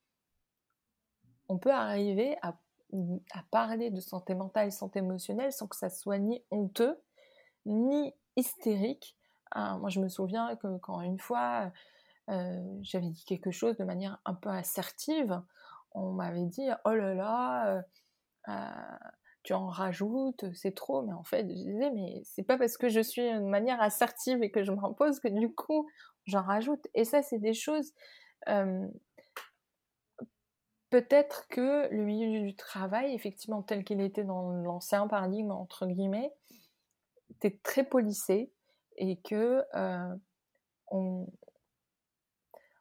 on 1.48 1.58
peut 1.58 1.72
arriver 1.72 2.36
à, 2.42 2.54
parler 3.50 3.90
de 3.90 4.00
santé 4.00 4.34
mentale 4.34 4.68
et 4.68 4.70
santé 4.70 5.00
émotionnelle 5.00 5.52
sans 5.52 5.66
que 5.66 5.76
ça 5.76 5.90
soit 5.90 6.18
ni 6.18 6.42
honteux, 6.50 6.98
ni 7.66 8.14
hystérique. 8.36 9.16
Ah, 9.50 9.76
moi, 9.78 9.90
je 9.90 10.00
me 10.00 10.08
souviens 10.08 10.54
que 10.56 10.78
quand 10.78 11.00
une 11.00 11.18
fois, 11.18 11.72
euh, 12.30 12.78
j'avais 12.82 13.10
dit 13.10 13.24
quelque 13.24 13.50
chose 13.50 13.76
de 13.76 13.84
manière 13.84 14.20
un 14.24 14.34
peu 14.34 14.50
assertive, 14.50 15.40
on 15.92 16.12
m'avait 16.12 16.46
dit 16.46 16.68
Oh 16.84 16.94
là 16.94 17.14
là, 17.14 17.68
euh, 17.68 17.82
euh, 18.48 18.96
tu 19.42 19.52
en 19.52 19.66
rajoutes, 19.66 20.44
c'est 20.54 20.74
trop. 20.74 21.02
Mais 21.02 21.12
en 21.12 21.24
fait, 21.24 21.42
je 21.42 21.54
disais, 21.54 21.90
mais 21.90 22.22
c'est 22.24 22.42
pas 22.42 22.56
parce 22.58 22.76
que 22.76 22.88
je 22.88 23.00
suis 23.00 23.22
de 23.22 23.40
manière 23.40 23.80
assertive 23.80 24.42
et 24.42 24.50
que 24.50 24.62
je 24.62 24.72
m'impose 24.72 25.20
que 25.20 25.28
du 25.28 25.52
coup, 25.52 25.88
j'en 26.26 26.42
rajoute. 26.42 26.86
Et 26.94 27.04
ça, 27.04 27.22
c'est 27.22 27.38
des 27.38 27.54
choses. 27.54 27.92
Peut-être 30.96 31.46
que 31.48 31.88
le 31.90 32.04
milieu 32.04 32.40
du 32.40 32.56
travail, 32.56 33.12
effectivement, 33.14 33.62
tel 33.62 33.84
qu'il 33.84 34.00
était 34.00 34.24
dans 34.24 34.50
l'ancien 34.50 35.06
paradigme, 35.06 35.50
entre 35.50 35.86
guillemets, 35.86 36.32
était 37.32 37.58
très 37.62 37.84
policé 37.84 38.50
et 38.96 39.20
que 39.20 39.62
on, 40.90 41.26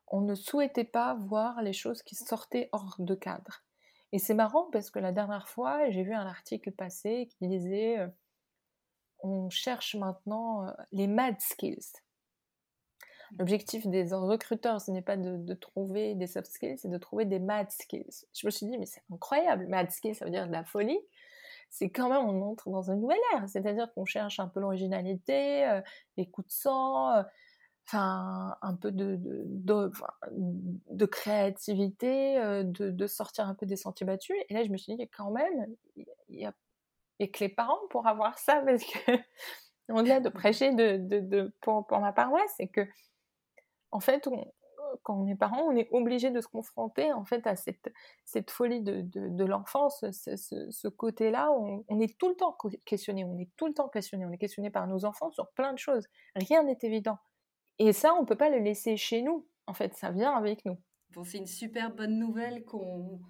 on 0.08 0.22
ne 0.22 0.34
souhaitait 0.34 0.86
pas 0.86 1.16
voir 1.16 1.62
les 1.62 1.74
choses 1.74 2.04
qui 2.04 2.16
sortaient 2.16 2.70
hors 2.72 2.96
de 3.00 3.16
cadre. 3.16 3.66
Et 4.12 4.20
c'est 4.20 4.34
marrant 4.34 4.70
parce 4.72 4.90
que 4.90 5.00
la 5.00 5.12
dernière 5.12 5.50
fois, 5.50 5.90
j'ai 5.90 6.04
vu 6.04 6.14
un 6.14 6.26
article 6.26 6.72
passer 6.72 7.28
qui 7.28 7.50
disait 7.50 8.00
euh, 8.00 8.08
on 9.20 9.50
cherche 9.50 9.96
maintenant 9.96 10.68
euh, 10.68 10.72
les 10.94 11.08
mad 11.08 11.36
skills. 11.42 11.92
L'objectif 13.38 13.88
des 13.88 14.14
recruteurs, 14.14 14.82
ce 14.82 14.92
n'est 14.92 15.02
pas 15.02 15.18
de, 15.18 15.54
trouver 15.54 16.16
des 16.16 16.28
soft 16.28 16.52
skills, 16.52 16.78
c'est 16.78 16.90
de 16.90 16.98
trouver 16.98 17.26
des 17.26 17.40
mad 17.40 17.70
skills. 17.72 18.26
Je 18.34 18.46
me 18.46 18.52
suis 18.52 18.66
dit, 18.66 18.78
mais 18.78 18.86
c'est 18.86 19.04
incroyable, 19.12 19.68
mad 19.68 19.92
skills, 19.92 20.16
ça 20.16 20.26
veut 20.26 20.32
dire 20.32 20.48
de 20.48 20.52
la 20.52 20.64
folie. 20.64 21.00
C'est 21.70 21.90
quand 21.90 22.10
même, 22.10 22.22
on 22.22 22.52
entre 22.52 22.70
dans 22.70 22.90
une 22.90 23.02
nouvelle 23.02 23.20
ère, 23.34 23.50
c'est-à-dire 23.50 23.92
qu'on 23.94 24.06
cherche 24.06 24.40
un 24.40 24.48
peu 24.48 24.60
l'originalité, 24.60 25.68
euh, 25.68 25.82
les 26.16 26.26
coups 26.28 26.48
de 26.48 26.54
sang, 26.54 27.24
enfin 27.88 28.58
un 28.62 28.76
peu 28.76 28.92
de, 28.92 29.18
de, 29.20 29.92
de, 30.90 31.06
créativité, 31.06 32.38
euh, 32.40 32.64
de, 32.64 32.90
de, 32.90 33.08
sortir 33.08 33.48
un 33.48 33.56
peu 33.56 33.66
des 33.66 33.76
sentiers 33.76 34.06
battus. 34.06 34.36
Et 34.50 34.54
là, 34.54 34.64
je 34.64 34.70
me 34.70 34.78
suis 34.78 34.96
dit, 34.96 35.10
quand 35.10 35.32
même, 35.32 35.68
il 35.96 36.06
y 36.40 36.46
a, 36.46 36.54
et 37.20 37.32
que 37.32 37.40
les 37.40 37.50
parents 37.50 37.80
pour 37.90 38.08
avoir 38.08 38.38
ça, 38.40 38.62
parce 38.66 38.84
que 38.84 39.12
au-delà 39.90 40.20
de 40.20 40.30
prêcher 40.30 40.74
de, 40.74 40.98
de, 40.98 41.54
pour, 41.62 41.86
pour, 41.88 42.00
ma 42.00 42.12
paroisse, 42.12 42.54
c'est 42.58 42.68
que, 42.68 42.82
en 43.96 44.02
fait, 44.02 44.28
quand 45.04 45.16
on 45.16 45.26
est 45.26 45.36
parent, 45.36 45.62
on 45.62 45.76
est 45.76 45.88
obligé 45.92 46.32
de 46.32 46.42
se 46.42 46.48
confronter 46.48 47.14
en 47.14 47.24
fait 47.24 47.48
à 47.48 47.56
cette, 47.56 47.90
folie 48.50 48.82
de, 48.82 49.46
l'enfance, 49.46 50.04
ce, 50.12 50.88
côté-là. 50.90 51.50
On, 51.54 51.86
on, 51.88 52.00
est 52.02 52.18
tout 52.18 52.28
le 52.28 52.36
temps 52.36 52.58
questionné, 52.84 53.24
on 53.24 53.40
est 53.40 53.50
tout 53.56 53.68
le 53.68 53.74
temps 53.74 53.88
questionné, 53.88 54.26
on 54.26 54.32
est 54.32 54.38
questionné 54.38 54.70
par 54.70 54.86
nos 54.86 55.06
enfants 55.06 55.32
sur 55.32 55.50
plein 55.52 55.72
de 55.72 55.80
choses. 55.80 56.08
Rien 56.36 56.64
n'est 56.64 56.78
évident. 56.82 57.18
Et 57.80 57.94
ça, 57.94 58.14
on 58.16 58.24
ne 58.24 58.26
peut 58.26 58.36
pas 58.36 58.50
le 58.50 58.60
laisser 58.60 58.98
chez 58.98 59.22
nous. 59.22 59.48
En 59.66 59.74
fait, 59.74 59.94
ça 59.96 60.12
vient 60.12 60.34
avec 60.34 60.66
nous. 60.66 60.78
Bon, 61.12 61.24
c'est 61.24 61.38
une 61.38 61.48
super 61.48 61.96
bonne 61.96 62.20
nouvelle 62.20 62.66
qu'on 62.66 63.22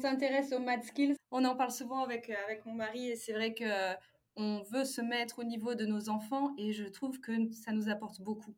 s'intéresse 0.00 0.52
aux 0.52 0.58
math 0.58 0.82
skills. 0.82 1.14
On 1.30 1.44
en 1.44 1.54
parle 1.54 1.70
souvent 1.70 2.02
avec, 2.02 2.28
avec 2.28 2.66
mon 2.66 2.74
mari 2.74 3.10
et 3.10 3.14
c'est 3.14 3.32
vrai 3.32 3.54
que 3.54 3.94
on 4.34 4.62
veut 4.72 4.84
se 4.84 5.00
mettre 5.00 5.38
au 5.38 5.44
niveau 5.44 5.76
de 5.76 5.86
nos 5.86 6.08
enfants 6.08 6.54
et 6.58 6.72
je 6.72 6.84
trouve 6.84 7.20
que 7.20 7.52
ça 7.52 7.70
nous 7.72 7.88
apporte 7.88 8.20
beaucoup 8.20 8.54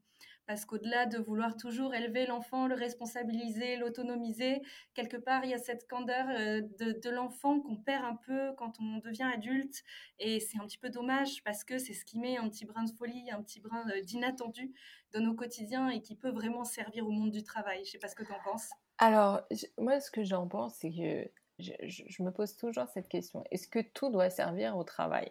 parce 0.50 0.64
qu'au-delà 0.64 1.06
de 1.06 1.16
vouloir 1.16 1.56
toujours 1.56 1.94
élever 1.94 2.26
l'enfant, 2.26 2.66
le 2.66 2.74
responsabiliser, 2.74 3.76
l'autonomiser, 3.76 4.62
quelque 4.94 5.16
part, 5.16 5.44
il 5.44 5.50
y 5.52 5.54
a 5.54 5.58
cette 5.58 5.86
candeur 5.86 6.26
euh, 6.28 6.60
de, 6.80 7.08
l'enfant 7.08 7.60
qu'on 7.60 7.76
perd 7.76 8.04
un 8.04 8.16
peu 8.16 8.52
quand 8.56 8.72
on 8.80 8.98
devient 8.98 9.30
adulte. 9.32 9.84
Et 10.18 10.40
c'est 10.40 10.58
un 10.58 10.66
petit 10.66 10.76
peu 10.78 10.90
dommage 10.90 11.44
parce 11.44 11.62
que 11.62 11.78
c'est 11.78 11.92
ce 11.92 12.04
qui 12.04 12.18
met 12.18 12.36
un 12.36 12.48
petit 12.48 12.64
brin 12.64 12.82
de 12.82 12.90
folie, 12.90 13.30
un 13.30 13.40
petit 13.44 13.60
brin 13.60 13.88
euh, 13.90 14.02
d'inattendu 14.02 14.72
dans 15.12 15.20
nos 15.20 15.34
quotidiens 15.34 15.88
et 15.88 16.02
qui 16.02 16.16
peut 16.16 16.30
vraiment 16.30 16.64
servir 16.64 17.06
au 17.06 17.12
monde 17.12 17.30
du 17.30 17.44
travail. 17.44 17.76
Je 17.84 17.90
ne 17.90 17.92
sais 17.92 17.98
pas 17.98 18.08
ce 18.08 18.16
que 18.16 18.24
tu 18.24 18.32
en 18.32 18.42
penses. 18.44 18.70
Alors, 18.98 19.42
moi, 19.78 20.00
ce 20.00 20.10
que 20.10 20.24
j'en 20.24 20.48
pense, 20.48 20.74
c'est 20.74 20.90
que 20.90 21.30
je, 21.60 22.22
me 22.24 22.32
pose 22.32 22.56
toujours 22.56 22.88
cette 22.88 23.08
question. 23.08 23.44
Est-ce 23.52 23.68
que 23.68 23.78
tout 23.78 24.10
doit 24.10 24.30
servir 24.30 24.76
au 24.76 24.82
travail? 24.82 25.30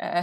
Euh, 0.00 0.22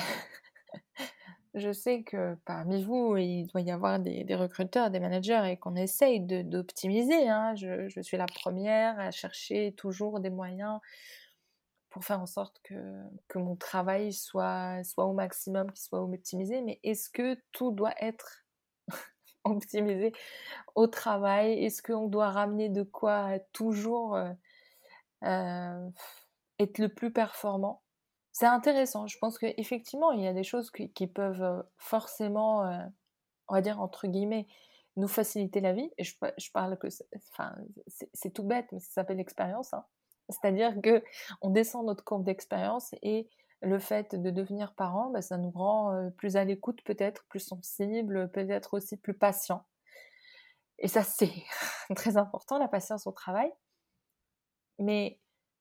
je 1.55 1.71
sais 1.71 2.03
que 2.03 2.35
parmi 2.45 2.83
vous, 2.83 3.17
il 3.17 3.47
doit 3.47 3.61
y 3.61 3.71
avoir 3.71 3.99
des, 3.99 4.35
recruteurs, 4.35 4.91
des 4.91 4.99
managers 4.99 5.41
et 5.45 5.57
qu'on 5.57 5.75
essaye 5.75 6.19
d'optimiser. 6.19 7.27
Hein. 7.27 7.55
Je, 7.55 8.01
suis 8.01 8.17
la 8.17 8.27
première 8.27 8.99
à 8.99 9.11
chercher 9.11 9.73
toujours 9.73 10.19
des 10.19 10.29
moyens 10.29 10.79
pour 11.89 12.03
faire 12.03 12.19
en 12.19 12.27
sorte 12.27 12.59
que, 12.63 12.75
que 13.27 13.39
mon 13.39 13.55
travail 13.55 14.13
soit, 14.13 14.83
soit 14.83 15.05
au 15.05 15.13
maximum, 15.13 15.71
qu'il 15.71 15.81
soit 15.81 16.03
optimisé. 16.03 16.61
Mais 16.61 16.79
est-ce 16.83 17.09
que 17.09 17.35
tout 17.51 17.71
doit 17.71 17.95
être 17.99 18.45
optimisé 19.43 20.11
au 20.75 20.85
travail? 20.85 21.65
Est-ce 21.65 21.81
qu'on 21.81 22.07
doit 22.07 22.29
ramener 22.29 22.69
de 22.69 22.83
quoi 22.83 23.39
toujours 23.53 24.15
euh, 24.15 24.29
euh, 25.23 25.89
être 26.59 26.77
le 26.77 26.89
plus 26.89 27.11
performant? 27.11 27.81
C'est 28.39 28.45
intéressant. 28.45 29.05
Je 29.05 29.17
pense 29.17 29.37
qu'effectivement, 29.37 30.13
il 30.13 30.21
y 30.21 30.27
a 30.27 30.31
des 30.31 30.45
choses 30.45 30.71
qui, 30.71 31.07
peuvent 31.07 31.65
forcément, 31.77 32.61
on 33.49 33.53
va 33.53 33.59
dire 33.59 33.81
entre 33.81 34.07
guillemets, 34.07 34.47
nous 34.95 35.09
faciliter 35.09 35.59
la 35.59 35.73
vie. 35.73 35.91
Et 35.97 36.05
je, 36.05 36.15
parle 36.53 36.77
que, 36.77 36.87
c'est 38.13 38.33
tout 38.33 38.43
bête, 38.43 38.67
mais 38.71 38.79
ça 38.79 38.91
s'appelle 38.91 39.17
l'expérience. 39.17 39.73
Hein. 39.73 39.83
C'est-à-dire 40.29 40.73
que 40.81 41.03
on 41.41 41.49
descend 41.49 41.85
notre 41.85 42.05
courbe 42.05 42.23
d'expérience 42.23 42.95
et 43.01 43.27
le 43.61 43.77
fait 43.77 44.15
de 44.15 44.29
devenir 44.29 44.73
parent, 44.73 45.09
bah, 45.09 45.21
ça 45.21 45.37
nous 45.37 45.51
rend 45.51 46.09
plus 46.15 46.37
à 46.37 46.45
l'écoute, 46.45 46.81
peut-être 46.85 47.25
plus 47.27 47.41
sensible, 47.41 48.31
peut-être 48.31 48.73
aussi 48.73 48.95
plus 48.95 49.15
patient. 49.15 49.65
Et 50.77 50.87
ça, 50.87 51.03
c'est 51.03 51.33
très 51.97 52.15
important, 52.15 52.57
la 52.57 52.69
patience 52.69 53.05
au 53.05 53.11
travail. 53.11 53.51
Mais 54.77 55.19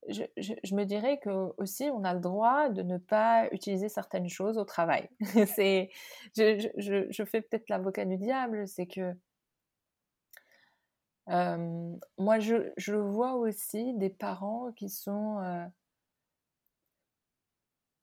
je, 0.08 0.74
me 0.74 0.84
dirais 0.84 1.18
que 1.18 1.52
aussi 1.58 1.90
on 1.92 2.04
a 2.04 2.14
le 2.14 2.20
droit 2.20 2.68
de 2.70 2.82
ne 2.82 2.98
pas 2.98 3.48
utiliser 3.52 3.88
certaines 3.88 4.28
choses 4.28 4.58
au 4.58 4.64
travail. 4.64 5.08
c'est, 5.46 5.90
je, 6.36 7.24
fais 7.24 7.42
peut-être 7.42 7.68
l'avocat 7.68 8.04
du 8.04 8.16
diable, 8.16 8.66
c'est 8.66 8.86
que 8.86 9.14
euh, 11.28 11.96
moi 12.16 12.38
je, 12.38 12.94
vois 12.94 13.34
aussi 13.34 13.94
des 13.94 14.10
parents 14.10 14.72
qui 14.72 14.88
sont 14.88 15.40
euh, 15.40 15.66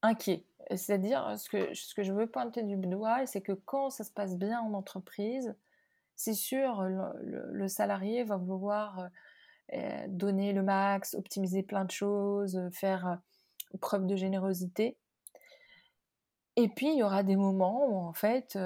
inquiets. 0.02 0.46
C'est-à-dire 0.70 1.38
ce 1.38 1.50
que, 1.50 1.74
ce 1.74 1.94
que 1.94 2.04
je 2.04 2.14
veux 2.14 2.28
pointer 2.28 2.64
du 2.64 2.78
doigt, 2.78 3.26
c'est 3.26 3.42
que 3.42 3.54
quand 3.54 3.90
ça 3.90 4.04
se 4.04 4.12
passe 4.12 4.36
bien 4.38 4.62
en 4.62 4.74
entreprise, 4.74 5.56
c'est 6.16 6.34
sûr, 6.34 6.84
le 6.84 7.68
salarié 7.68 8.24
va 8.24 8.38
vouloir 8.38 9.00
euh, 9.00 9.08
donner 10.08 10.54
le 10.54 10.64
max, 10.64 11.14
optimiser 11.16 11.64
plein 11.64 11.86
de 11.86 11.92
choses, 11.92 12.58
euh, 12.58 12.70
faire 12.72 13.08
euh, 13.08 13.78
preuve 13.80 14.06
de 14.06 14.16
générosité. 14.16 14.98
Et 16.56 16.70
puis, 16.70 16.88
il 16.88 16.98
y 16.98 17.04
aura 17.04 17.24
des 17.24 17.36
moments 17.36 17.86
où, 17.88 17.98
en 17.98 18.14
fait, 18.14 18.58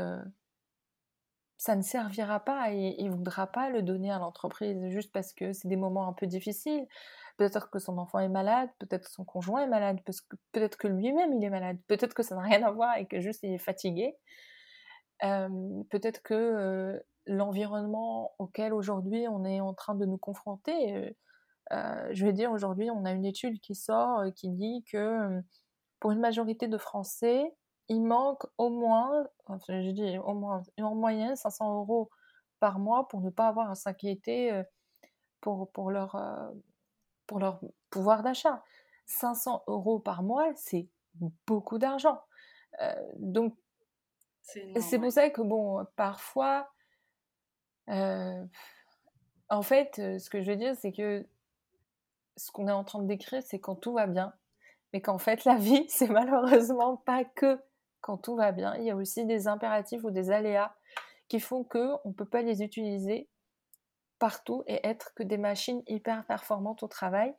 ça 1.58 1.76
ne 1.76 1.82
servira 1.82 2.40
pas 2.40 2.72
et 2.72 2.96
il 3.00 3.10
ne 3.10 3.16
voudra 3.16 3.48
pas 3.48 3.70
le 3.70 3.82
donner 3.82 4.12
à 4.12 4.20
l'entreprise 4.20 4.88
juste 4.90 5.12
parce 5.12 5.34
que 5.34 5.54
c'est 5.54 5.68
des 5.68 5.76
moments 5.76 6.08
un 6.08 6.14
peu 6.14 6.28
difficiles. 6.28 6.86
Peut-être 7.38 7.72
que 7.72 7.80
son 7.80 7.98
enfant 7.98 8.20
est 8.20 8.30
malade, 8.30 8.70
peut-être 8.78 9.06
que 9.06 9.12
son 9.12 9.26
conjoint 9.26 9.64
est 9.64 9.68
malade, 9.68 10.00
peut-être 10.52 10.78
que 10.78 10.88
lui-même 10.88 11.34
il 11.34 11.44
est 11.44 11.50
malade, 11.50 11.78
peut-être 11.88 12.14
que 12.14 12.22
ça 12.22 12.36
n'a 12.36 12.42
rien 12.44 12.62
à 12.62 12.70
voir 12.70 12.96
et 12.98 13.08
que 13.08 13.20
juste 13.20 13.42
il 13.42 13.54
est 13.54 13.58
fatigué. 13.58 14.16
peut-être 15.20 16.22
que 16.22 17.04
l'environnement 17.26 18.34
auquel 18.40 18.74
aujourd'hui 18.74 19.28
on 19.28 19.46
est 19.46 19.62
en 19.62 19.74
train 19.74 19.96
de 19.96 20.06
nous 20.06 20.18
confronter. 20.18 20.96
Euh, 20.96 21.10
euh, 21.72 22.10
je 22.12 22.26
vais 22.26 22.34
dire 22.34 22.52
aujourd'hui, 22.52 22.90
on 22.90 23.06
a 23.06 23.12
une 23.12 23.26
étude 23.26 23.60
qui 23.60 23.76
sort 23.76 24.20
euh, 24.20 24.32
qui 24.32 24.50
dit 24.50 24.84
que 24.92 25.42
pour 26.00 26.12
une 26.12 26.20
majorité 26.20 26.68
de 26.68 26.78
Français, 26.78 27.56
il 27.88 28.02
manque 28.02 28.46
au 28.58 28.70
moins, 28.70 29.28
enfin, 29.46 29.60
je 29.68 29.92
dis 29.92 30.18
au 30.20 30.34
moins, 30.34 30.64
en 30.82 30.96
moyenne 30.96 31.36
500 31.36 31.82
euros 31.82 32.10
par 32.60 32.80
mois 32.80 33.08
pour 33.08 33.22
ne 33.22 33.30
pas 33.30 33.48
avoir 33.48 33.70
à 33.70 33.76
s'inquiéter 33.76 34.64
pour, 35.42 35.72
pour, 35.72 35.92
leur, 35.92 36.16
pour 37.26 37.40
leur 37.40 37.60
pouvoir 37.90 38.24
d'achat. 38.24 38.64
500 39.08 39.64
euros 39.68 40.00
par 40.00 40.24
mois, 40.24 40.52
c'est 40.56 40.88
beaucoup 41.48 41.80
d'argent. 41.80 42.22
donc, 43.18 43.56
c'est 44.42 45.00
pour 45.00 45.12
ça 45.12 45.30
que, 45.30 45.42
bon, 45.42 45.86
parfois, 45.96 46.70
euh, 47.90 48.46
en 49.50 49.62
fait, 49.62 50.00
euh, 50.00 50.20
ce 50.20 50.30
que 50.30 50.42
je 50.42 50.52
veux 50.52 50.58
dire, 50.58 50.76
c'est 50.76 50.92
que 50.92 51.26
ce 52.38 52.52
qu'on 52.52 52.68
est 52.68 52.72
en 52.72 52.84
train 52.84 53.02
de 53.02 53.08
décrire, 53.08 53.42
c'est 53.44 53.60
quand 53.60 53.76
tout 53.76 53.94
va 53.94 54.08
bien. 54.08 54.34
Mais 54.94 55.02
qu'en 55.02 55.18
fait, 55.18 55.46
la 55.46 55.56
vie, 55.56 55.86
c'est 55.90 56.10
malheureusement 56.10 56.98
pas 56.98 57.24
que 57.26 57.60
quand 58.02 58.18
tout 58.18 58.36
va 58.36 58.52
bien. 58.52 58.76
Il 58.78 58.84
y 58.84 58.92
a 58.92 58.96
aussi 58.96 59.26
des 59.26 59.48
impératifs 59.48 60.04
ou 60.04 60.12
des 60.12 60.32
aléas 60.32 60.74
qui 61.28 61.40
font 61.40 61.64
qu'on 61.64 62.00
ne 62.06 62.14
peut 62.14 62.26
pas 62.26 62.42
les 62.42 62.64
utiliser 62.64 63.28
partout 64.20 64.64
et 64.68 64.86
être 64.86 65.14
que 65.16 65.24
des 65.24 65.38
machines 65.38 65.84
hyper 65.88 66.26
performantes 66.26 66.84
au 66.84 66.88
travail. 66.88 67.34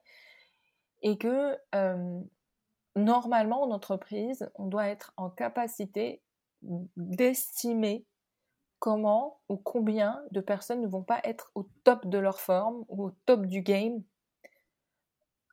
Et 1.03 1.17
que 1.17 1.57
euh, 1.75 2.21
normalement, 2.95 3.63
en 3.63 3.71
entreprise, 3.71 4.51
on 4.55 4.67
doit 4.67 4.89
être 4.89 5.13
en 5.17 5.31
capacité 5.31 6.23
d'estimer 6.97 8.05
comment 8.81 9.41
ou 9.49 9.57
combien 9.57 10.21
de 10.33 10.41
personnes 10.41 10.81
ne 10.81 10.89
vont 10.89 11.05
pas 11.05 11.21
être 11.23 11.53
au 11.55 11.69
top 11.85 12.07
de 12.07 12.19
leur 12.19 12.41
forme 12.41 12.85
ou 12.89 13.05
au 13.05 13.11
top 13.27 13.47
du 13.47 13.61
game 13.61 14.03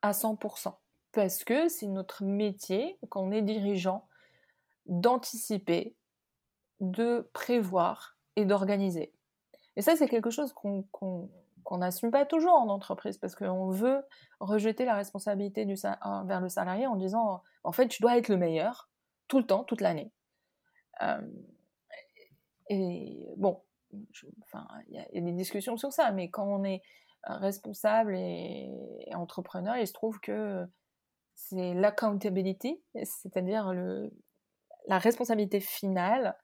à 0.02 0.12
100%. 0.12 0.74
parce 1.12 1.44
que 1.44 1.68
c'est 1.68 1.88
notre 1.88 2.24
métier, 2.24 2.98
quand 3.10 3.22
on 3.22 3.32
est 3.32 3.42
dirigeant, 3.42 4.08
d'anticiper, 4.86 5.96
de 6.80 7.30
prévoir 7.34 8.18
et 8.36 8.46
d'organiser. 8.46 9.14
Et 9.76 9.82
ça, 9.82 9.96
c'est 9.96 10.08
quelque 10.08 10.30
chose 10.30 10.54
qu'on 10.54 11.30
n'assume 11.72 12.12
pas 12.12 12.26
toujours 12.26 12.54
en 12.54 12.70
entreprise 12.70 13.18
parce 13.18 13.36
qu'on 13.36 13.70
veut 13.72 14.04
rejeter 14.40 14.86
la 14.86 14.96
responsabilité 14.96 15.66
vers 15.66 16.42
le 16.42 16.50
salarié 16.50 16.88
en 16.88 16.96
disant 16.96 17.42
en 17.64 17.72
fait, 17.72 17.88
tu 17.88 18.02
dois 18.02 18.18
être 18.18 18.30
le 18.30 18.38
meilleur 18.38 18.90
tout 19.28 19.40
le 19.40 19.46
temps, 19.46 19.64
toute 19.64 19.82
l'année. 19.82 20.12
Euh, 21.02 21.20
et 22.70 23.28
bon, 23.38 23.62
il 23.92 24.04
y, 24.90 24.98
a 25.18 25.22
des 25.22 25.32
discussions 25.32 25.78
sur 25.78 25.92
ça, 25.94 26.12
mais 26.12 26.30
quand 26.30 26.46
on 26.46 26.64
est 26.64 26.82
responsable 27.24 28.16
et, 28.16 28.70
et 29.06 29.16
entrepreneur, 29.16 29.78
il 29.78 29.88
se 29.88 29.94
trouve 29.94 30.20
que 30.20 30.66
c'est 31.36 31.74
l'accountability, 31.74 32.82
c'est-à-dire 33.04 33.74
la 34.88 34.98
responsabilité 34.98 35.60
finale, 35.60 36.36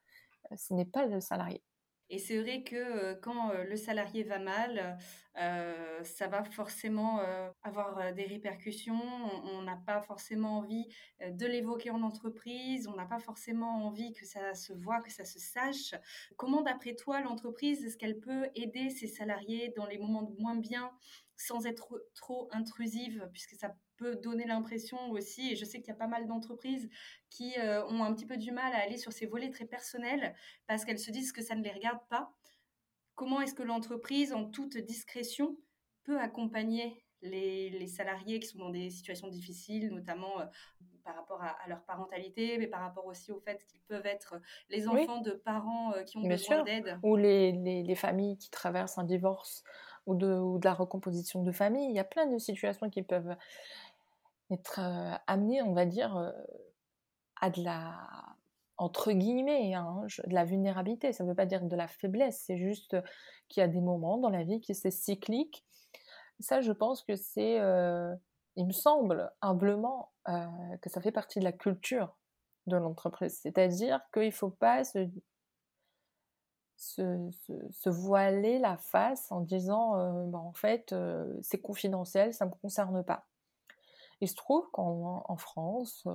ce 0.56 0.72
n'est 0.74 0.84
pas 0.84 1.06
le 1.06 1.20
salarié. 1.20 1.62
Et 2.10 2.18
c'est 2.18 2.38
vrai 2.38 2.62
que 2.62 3.14
quand 3.14 3.52
le 3.52 3.76
salarié 3.76 4.22
va 4.22 4.38
mal, 4.38 4.98
ça 5.34 6.28
va 6.28 6.44
forcément 6.44 7.20
avoir 7.62 8.12
des 8.12 8.24
répercussions. 8.24 9.00
On 9.44 9.62
n'a 9.62 9.76
pas 9.76 10.00
forcément 10.02 10.58
envie 10.58 10.86
de 11.26 11.46
l'évoquer 11.46 11.90
en 11.90 12.02
entreprise. 12.02 12.86
On 12.88 12.94
n'a 12.94 13.06
pas 13.06 13.18
forcément 13.18 13.86
envie 13.86 14.12
que 14.12 14.26
ça 14.26 14.54
se 14.54 14.72
voit, 14.72 15.00
que 15.00 15.10
ça 15.10 15.24
se 15.24 15.38
sache. 15.38 15.94
Comment, 16.36 16.62
d'après 16.62 16.94
toi, 16.94 17.20
l'entreprise, 17.20 17.84
est-ce 17.84 17.96
qu'elle 17.96 18.20
peut 18.20 18.48
aider 18.54 18.90
ses 18.90 19.08
salariés 19.08 19.72
dans 19.76 19.86
les 19.86 19.98
moments 19.98 20.22
de 20.22 20.34
moins 20.40 20.56
bien 20.56 20.90
sans 21.36 21.66
être 21.66 22.02
trop 22.14 22.48
intrusive, 22.52 23.28
puisque 23.32 23.54
ça 23.54 23.74
peut 23.96 24.16
donner 24.16 24.44
l'impression 24.46 25.10
aussi, 25.10 25.52
et 25.52 25.56
je 25.56 25.64
sais 25.64 25.78
qu'il 25.80 25.88
y 25.88 25.92
a 25.92 25.98
pas 25.98 26.06
mal 26.06 26.26
d'entreprises 26.26 26.88
qui 27.30 27.58
euh, 27.58 27.84
ont 27.86 28.02
un 28.04 28.12
petit 28.14 28.26
peu 28.26 28.36
du 28.36 28.50
mal 28.50 28.72
à 28.72 28.78
aller 28.78 28.96
sur 28.96 29.12
ces 29.12 29.26
volets 29.26 29.50
très 29.50 29.66
personnels 29.66 30.34
parce 30.66 30.84
qu'elles 30.84 30.98
se 30.98 31.10
disent 31.10 31.32
que 31.32 31.42
ça 31.42 31.54
ne 31.54 31.62
les 31.62 31.72
regarde 31.72 32.00
pas. 32.08 32.32
Comment 33.14 33.40
est-ce 33.40 33.54
que 33.54 33.62
l'entreprise, 33.62 34.32
en 34.32 34.44
toute 34.44 34.76
discrétion, 34.76 35.56
peut 36.02 36.18
accompagner 36.18 37.04
les, 37.22 37.86
salariés 37.86 38.38
qui 38.38 38.48
sont 38.48 38.58
dans 38.58 38.70
des 38.70 38.90
situations 38.90 39.28
difficiles, 39.28 39.90
notamment 39.90 40.40
euh, 40.40 40.44
par 41.04 41.14
rapport 41.14 41.42
à, 41.42 41.56
leur 41.68 41.82
parentalité, 41.84 42.58
mais 42.58 42.66
par 42.66 42.80
rapport 42.80 43.06
aussi 43.06 43.30
au 43.32 43.40
fait 43.40 43.64
qu'ils 43.66 43.80
peuvent 43.82 44.06
être 44.06 44.40
les 44.70 44.88
enfants 44.88 45.20
de 45.20 45.32
parents 45.32 45.92
euh, 45.92 46.02
qui 46.02 46.16
ont 46.16 46.22
besoin 46.22 46.62
d'aide? 46.62 46.98
Ou 47.02 47.16
les, 47.16 47.52
les, 47.82 47.94
familles 47.94 48.38
qui 48.38 48.50
traversent 48.50 48.98
un 48.98 49.04
divorce 49.04 49.64
ou 50.06 50.14
de, 50.14 50.38
ou 50.38 50.58
de 50.58 50.64
la 50.64 50.74
recomposition 50.74 51.42
de 51.42 51.52
famille. 51.52 51.88
Il 51.88 51.94
y 51.94 51.98
a 51.98 52.04
plein 52.04 52.26
de 52.26 52.38
situations 52.38 52.90
qui 52.90 53.02
peuvent 53.02 53.36
être 54.50 54.80
amenées, 55.26 55.62
on 55.62 55.72
va 55.72 55.86
dire, 55.86 56.32
à 57.40 57.50
de 57.50 57.62
la 57.62 58.08
entre 58.76 59.12
guillemets, 59.12 59.72
hein, 59.74 60.02
de 60.26 60.34
la 60.34 60.44
vulnérabilité. 60.44 61.12
Ça 61.12 61.22
ne 61.24 61.28
veut 61.28 61.34
pas 61.34 61.46
dire 61.46 61.62
de 61.62 61.76
la 61.76 61.86
faiblesse, 61.86 62.42
c'est 62.44 62.58
juste 62.58 62.96
qu'il 63.48 63.60
y 63.60 63.64
a 63.64 63.68
des 63.68 63.80
moments 63.80 64.18
dans 64.18 64.30
la 64.30 64.42
vie 64.42 64.60
qui 64.60 64.74
c'est 64.74 64.90
cyclique. 64.90 65.64
Ça, 66.40 66.60
je 66.60 66.72
pense 66.72 67.02
que 67.04 67.14
c'est, 67.14 67.60
il 68.56 68.66
me 68.66 68.72
semble 68.72 69.30
humblement 69.42 70.12
que 70.26 70.90
ça 70.90 71.00
fait 71.00 71.12
partie 71.12 71.38
de 71.38 71.44
la 71.44 71.52
culture 71.52 72.16
de 72.66 72.76
l'entreprise. 72.76 73.38
C'est-à-dire 73.40 74.00
qu'il 74.12 74.26
ne 74.26 74.30
faut 74.30 74.50
pas 74.50 74.84
se 74.84 75.08
se, 76.76 77.88
voiler 77.88 78.58
la 78.58 78.76
face 78.76 79.30
en 79.30 79.40
disant 79.40 79.92
bah, 80.26 80.38
en 80.38 80.52
fait 80.52 80.94
c'est 81.42 81.60
confidentiel, 81.60 82.34
ça 82.34 82.44
ne 82.44 82.50
me 82.50 82.54
concerne 82.56 83.02
pas. 83.04 83.26
Il 84.20 84.28
se 84.28 84.36
trouve 84.36 84.70
qu'en 84.70 85.36
France, 85.36 86.06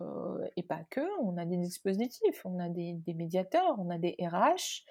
et 0.55 0.63
pas 0.63 0.83
que, 0.89 1.01
on 1.21 1.37
a 1.37 1.45
des 1.45 1.57
dispositifs, 1.57 2.45
on 2.45 2.57
a 2.59 2.69
des, 2.69 2.97
médiateurs, 3.07 3.75
on 3.77 3.89
a 3.89 3.97
des 3.97 4.15
RH, 4.19 4.85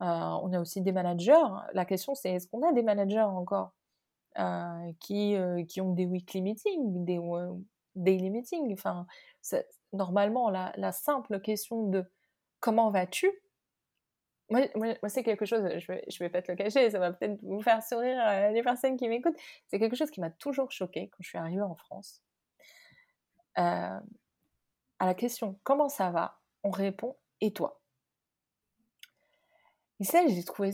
on 0.00 0.52
a 0.52 0.60
aussi 0.60 0.80
des 0.82 0.92
managers. 0.92 1.48
La 1.72 1.84
question 1.84 2.14
c'est 2.14 2.30
est-ce 2.30 2.46
qu'on 2.48 2.62
a 2.66 2.72
des 2.72 2.82
managers 2.82 3.20
encore 3.20 3.72
qui, 5.00 5.36
qui 5.68 5.80
ont 5.80 5.92
des 5.92 6.06
weekly 6.06 6.42
meetings, 6.42 7.04
des 7.04 7.20
daily 7.96 8.30
meetings? 8.30 8.72
Enfin, 8.72 9.06
Normalement, 9.92 10.48
la 10.48 10.92
simple 10.92 11.40
question 11.40 11.86
de 11.88 12.04
comment 12.60 12.90
vas-tu 12.90 13.30
moi, 14.52 15.08
c'est 15.08 15.22
quelque 15.22 15.44
chose, 15.44 15.62
je 15.78 15.86
vais, 15.86 16.04
je 16.08 16.18
vais 16.18 16.28
pas 16.28 16.42
te 16.42 16.50
le 16.50 16.56
cacher, 16.56 16.90
ça 16.90 16.98
va 16.98 17.12
peut-être 17.12 17.40
vous 17.42 17.62
faire 17.62 17.82
sourire 17.82 18.20
euh, 18.26 18.50
les 18.50 18.62
personnes 18.62 18.96
qui 18.96 19.08
m'écoutent. 19.08 19.36
C'est 19.68 19.78
quelque 19.78 19.96
chose 19.96 20.10
qui 20.10 20.20
m'a 20.20 20.30
toujours 20.30 20.70
choqué 20.70 21.08
quand 21.08 21.18
je 21.20 21.28
suis 21.28 21.38
arrivée 21.38 21.62
en 21.62 21.74
France. 21.74 22.22
Euh, 23.58 24.00
à 24.98 25.06
la 25.06 25.14
question 25.14 25.58
comment 25.64 25.88
ça 25.88 26.10
va, 26.10 26.40
on 26.62 26.70
répond 26.70 27.16
et 27.40 27.52
toi? 27.52 27.80
Et 30.00 30.04
ça, 30.04 30.26
j'ai 30.26 30.42
trouvé, 30.42 30.70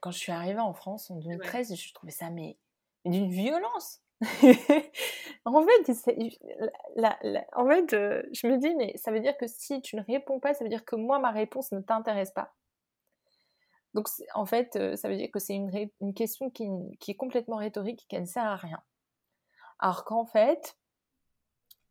quand 0.00 0.10
je 0.10 0.18
suis 0.18 0.32
arrivée 0.32 0.60
en 0.60 0.74
France 0.74 1.10
en 1.10 1.16
2013, 1.16 1.74
je 1.74 1.94
trouvais 1.94 2.12
ça 2.12 2.28
mais, 2.28 2.58
d'une 3.04 3.30
violence. 3.30 4.02
en 5.44 5.64
fait, 5.64 6.02
la, 6.96 7.16
en 7.54 7.66
fait 7.68 7.92
euh, 7.92 8.22
je 8.32 8.46
me 8.48 8.58
dis, 8.58 8.74
mais 8.74 8.92
ça 8.96 9.12
veut 9.12 9.20
dire 9.20 9.36
que 9.38 9.46
si 9.46 9.80
tu 9.80 9.96
ne 9.96 10.02
réponds 10.02 10.40
pas, 10.40 10.54
ça 10.54 10.64
veut 10.64 10.70
dire 10.70 10.84
que 10.84 10.96
moi, 10.96 11.18
ma 11.18 11.30
réponse 11.30 11.72
ne 11.72 11.80
t'intéresse 11.80 12.32
pas. 12.32 12.52
Donc, 13.98 14.06
en 14.34 14.46
fait, 14.46 14.76
euh, 14.76 14.94
ça 14.94 15.08
veut 15.08 15.16
dire 15.16 15.28
que 15.32 15.40
c'est 15.40 15.56
une, 15.56 16.14
question 16.14 16.50
qui, 16.50 16.68
est 17.08 17.16
complètement 17.16 17.56
rhétorique 17.56 18.06
qui 18.08 18.20
ne 18.20 18.26
sert 18.26 18.44
à 18.44 18.54
rien. 18.54 18.80
Alors 19.80 20.04
qu'en 20.04 20.24
fait, 20.24 20.76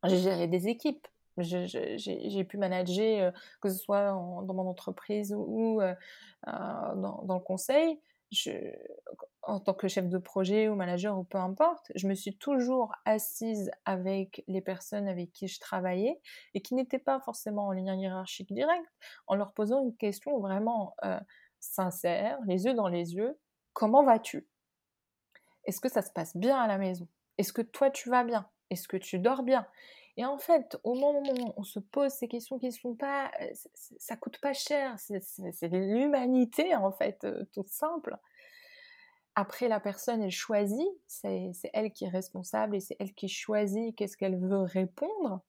j'ai 0.06 0.18
géré 0.18 0.48
des 0.48 0.70
équipes. 0.70 1.06
J'ai 1.38 2.46
pu 2.46 2.58
manager, 2.58 3.24
euh, 3.24 3.32
que 3.60 3.68
ce 3.68 3.78
soit 3.78 4.06
dans 4.06 4.54
mon 4.54 4.70
entreprise 4.70 5.36
ou, 5.38 5.82
euh, 5.82 5.94
dans, 6.46 7.26
le 7.28 7.44
conseil. 7.44 8.00
En 9.42 9.60
tant 9.60 9.74
que 9.74 9.90
chef 9.90 10.08
de 10.08 10.18
projet 10.18 10.70
ou 10.70 10.76
manager 10.76 11.20
ou 11.20 11.26
peu 11.26 11.38
importe, 11.38 11.92
je 11.96 12.08
me 12.08 12.14
suis 12.14 12.38
toujours 12.38 12.94
assise 13.04 13.70
avec 13.84 14.46
les 14.48 14.62
personnes 14.62 15.10
avec 15.10 15.34
qui 15.34 15.50
je 15.50 15.60
travaillais 15.60 16.22
et 16.54 16.62
qui 16.62 16.74
n'étaient 16.74 17.00
pas 17.00 17.20
forcément 17.20 17.68
en 17.68 17.74
lien 17.74 17.96
hiérarchique 17.96 18.54
direct, 18.54 18.86
en 19.28 19.36
leur 19.36 19.52
posant 19.52 19.84
une 19.84 19.96
question 19.96 20.40
vraiment 20.40 20.96
sincère, 21.68 22.40
les 22.46 22.66
yeux 22.66 22.74
dans 22.74 22.88
les 22.88 23.16
yeux, 23.16 23.38
comment 23.74 24.04
vas-tu? 24.04 24.48
Est-ce 25.66 25.80
que 25.82 25.90
ça 25.90 26.02
se 26.02 26.12
passe 26.12 26.36
bien 26.36 26.58
à 26.58 26.68
la 26.68 26.78
maison? 26.78 27.08
Est-ce 27.38 27.54
que 27.54 27.62
toi 27.62 27.90
tu 27.90 28.10
vas 28.10 28.24
bien? 28.24 28.50
Est-ce 28.70 28.88
que 28.88 28.98
tu 28.98 29.20
dors 29.20 29.44
bien? 29.44 29.68
Et 30.18 30.26
en 30.26 30.40
fait, 30.40 30.78
au 30.84 30.96
moment 30.96 31.22
où 31.22 31.54
on 31.58 31.64
se 31.64 31.80
pose 31.80 32.12
ces 32.12 32.28
questions 32.28 32.58
qui 32.58 32.72
sont 32.72 32.96
pas, 32.96 33.32
euh, 33.42 33.52
ça 33.76 34.16
coûte 34.16 34.40
pas 34.42 34.54
cher, 34.54 34.96
c'est 34.98 35.68
l'humanité 35.68 36.76
en 36.76 36.92
fait, 36.92 37.24
euh, 37.24 37.46
tout 37.54 37.66
simple. 37.68 38.18
Après, 39.36 39.68
la 39.68 39.80
personne, 39.80 40.24
elle 40.24 40.32
choisit, 40.32 40.88
c'est 41.06 41.52
elle 41.72 41.92
qui 41.92 42.06
est 42.06 42.10
responsable 42.10 42.76
et 42.76 42.80
c'est 42.80 42.96
elle 43.00 43.14
qui 43.14 43.28
choisit 43.28 43.96
qu'est-ce 43.96 44.18
qu'elle 44.18 44.40
veut 44.40 44.64
répondre. 44.64 45.42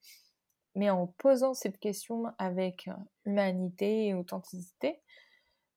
Mais 0.74 0.90
en 0.90 1.06
posant 1.06 1.54
cette 1.54 1.78
question 1.78 2.24
avec 2.36 2.90
humanité 3.24 4.08
et 4.08 4.14
authenticité, 4.14 5.00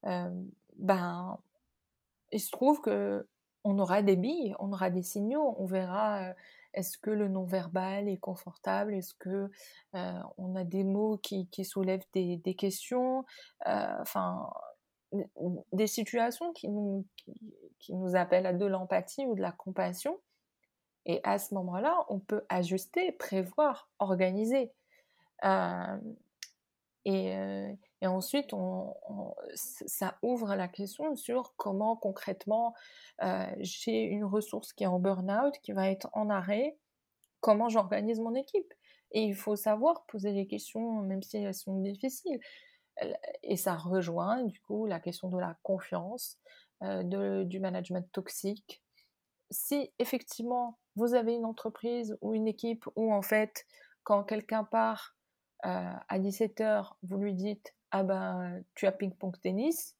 ben, 0.04 1.38
il 2.32 2.40
se 2.40 2.52
trouve 2.52 2.82
que 2.82 3.28
on 3.64 3.78
aura 3.78 4.02
des 4.02 4.16
billes, 4.16 4.56
on 4.60 4.74
aura 4.74 4.90
des 4.90 5.04
signaux, 5.04 5.56
on 5.60 5.66
verra 5.66 6.34
est-ce 6.74 6.98
que 6.98 7.12
le 7.12 7.28
non-verbal 7.28 8.08
est 8.08 8.18
confortable, 8.18 8.96
est-ce 8.96 9.14
que 9.14 9.52
on 9.94 10.56
a 10.56 10.64
des 10.64 10.84
mots 10.84 11.18
qui, 11.18 11.48
qui 11.50 11.64
soulèvent 11.64 12.06
des, 12.14 12.38
des 12.38 12.56
questions, 12.56 13.24
enfin 13.66 14.50
des 15.74 15.88
situations 15.88 16.54
qui 16.54 16.70
nous, 16.70 17.06
qui, 17.80 17.94
nous 17.94 18.16
appellent 18.16 18.46
à 18.46 18.54
de 18.54 18.66
l'empathie 18.66 19.26
ou 19.26 19.36
de 19.36 19.42
la 19.42 19.52
compassion. 19.52 20.20
Et 21.06 21.20
à 21.24 21.40
ce 21.40 21.54
moment-là, 21.56 22.06
on 22.10 22.20
peut 22.20 22.44
ajuster, 22.50 23.12
prévoir, 23.14 23.90
organiser. 24.00 24.72
et, 27.06 27.78
et 28.02 28.08
ensuite, 28.08 28.54
on, 28.54 28.96
ça 29.54 30.18
ouvre 30.24 30.56
la 30.56 30.68
question 30.68 31.16
sur 31.16 31.54
comment 31.56 31.96
concrètement 31.96 32.74
euh, 33.22 33.46
j'ai 33.60 34.04
une 34.04 34.26
ressource 34.26 34.74
qui 34.74 34.84
est 34.84 34.88
en 34.88 35.00
burn-out, 35.00 35.54
qui 35.62 35.72
va 35.72 35.90
être 35.90 36.10
en 36.14 36.30
arrêt, 36.30 36.78
comment 37.42 37.70
j'organise 37.70 38.20
mon 38.20 38.34
équipe. 38.34 38.74
Et 39.12 39.24
il 39.24 39.36
faut 39.36 39.56
savoir 39.56 40.06
poser 40.06 40.34
des 40.34 40.48
questions, 40.48 41.02
même 41.02 41.22
si 41.22 41.38
elles 41.38 41.54
sont 41.54 41.80
difficiles. 41.80 42.40
Et 43.44 43.58
ça 43.58 43.76
rejoint 43.76 44.44
du 44.44 44.60
coup 44.62 44.86
la 44.86 45.00
question 45.00 45.30
de 45.30 45.40
la 45.40 45.58
confiance, 45.64 46.38
euh, 46.84 47.04
de, 47.04 47.44
du 47.44 47.60
management 47.60 48.10
toxique. 48.12 48.82
Si 49.50 49.92
effectivement 50.00 50.80
vous 50.96 51.14
avez 51.14 51.34
une 51.34 51.46
entreprise 51.46 52.18
ou 52.22 52.34
une 52.34 52.48
équipe 52.48 52.86
où 52.96 53.14
en 53.14 53.22
fait, 53.22 53.66
quand 54.04 54.24
quelqu'un 54.24 54.64
part 54.64 55.16
euh, 55.66 55.94
à 56.08 56.20
17h, 56.20 56.94
vous 57.04 57.18
lui 57.18 57.34
dites 57.34 57.76
ah 57.92 58.04
ben 58.04 58.64
tu 58.76 58.88
as 58.88 58.92
ping-pong 58.92 59.40
tennis, 59.42 59.96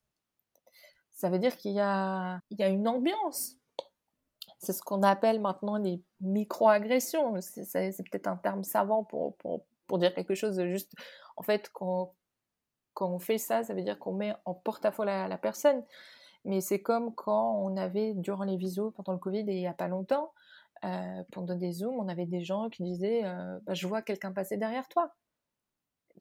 ça 1.12 1.30
veut 1.30 1.40
dire 1.40 1.56
qu'il 1.58 1.74
y 1.74 1.80
a, 1.80 2.42
il 2.50 2.60
y 2.60 2.64
a 2.64 2.70
une 2.70 2.88
ambiance. 2.88 3.58
C'est 4.60 4.74
ce 4.74 4.82
qu'on 4.82 5.04
appelle 5.04 5.40
maintenant 5.40 5.78
les 5.78 6.02
micro-agressions. 6.20 7.40
C'est 7.42 8.10
peut-être 8.10 8.28
un 8.28 8.38
terme 8.38 8.64
savant 8.64 9.04
pour, 9.04 9.36
pour, 9.38 10.00
dire 10.00 10.14
quelque 10.14 10.36
chose 10.36 10.56
de 10.56 10.68
juste. 10.68 10.94
En 11.36 11.44
fait, 11.44 11.70
quand, 11.74 12.16
quand 12.94 13.10
on 13.10 13.20
fait 13.20 13.38
ça, 13.38 13.64
ça 13.64 13.74
veut 13.74 13.82
dire 13.82 14.00
qu'on 14.00 14.14
met 14.14 14.34
en 14.46 14.54
porte-à-faux 14.54 15.04
la, 15.04 15.28
la, 15.28 15.38
personne. 15.38 15.84
Mais 16.46 16.62
c'est 16.62 16.82
comme 16.82 17.14
quand 17.14 17.58
on 17.60 17.76
avait, 17.78 18.14
durant 18.16 18.44
les 18.44 18.58
visos, 18.58 18.92
pendant 18.92 19.14
le 19.14 19.20
Covid 19.20 19.42
et 19.42 19.54
il 19.54 19.60
n'y 19.60 19.68
a 19.68 19.74
pas 19.74 19.88
longtemps, 19.88 20.32
euh, 20.84 21.24
pendant 21.32 21.56
des 21.56 21.72
Zooms, 21.72 22.00
on 22.00 22.08
avait 22.08 22.26
des 22.26 22.44
gens 22.44 22.70
qui 22.70 22.84
disaient 22.84 23.24
euh, 23.26 23.60
bah, 23.64 23.74
Je 23.76 23.88
vois 23.88 24.02
quelqu'un 24.02 24.32
passer 24.32 24.58
derrière 24.58 24.88
toi. 24.88 25.14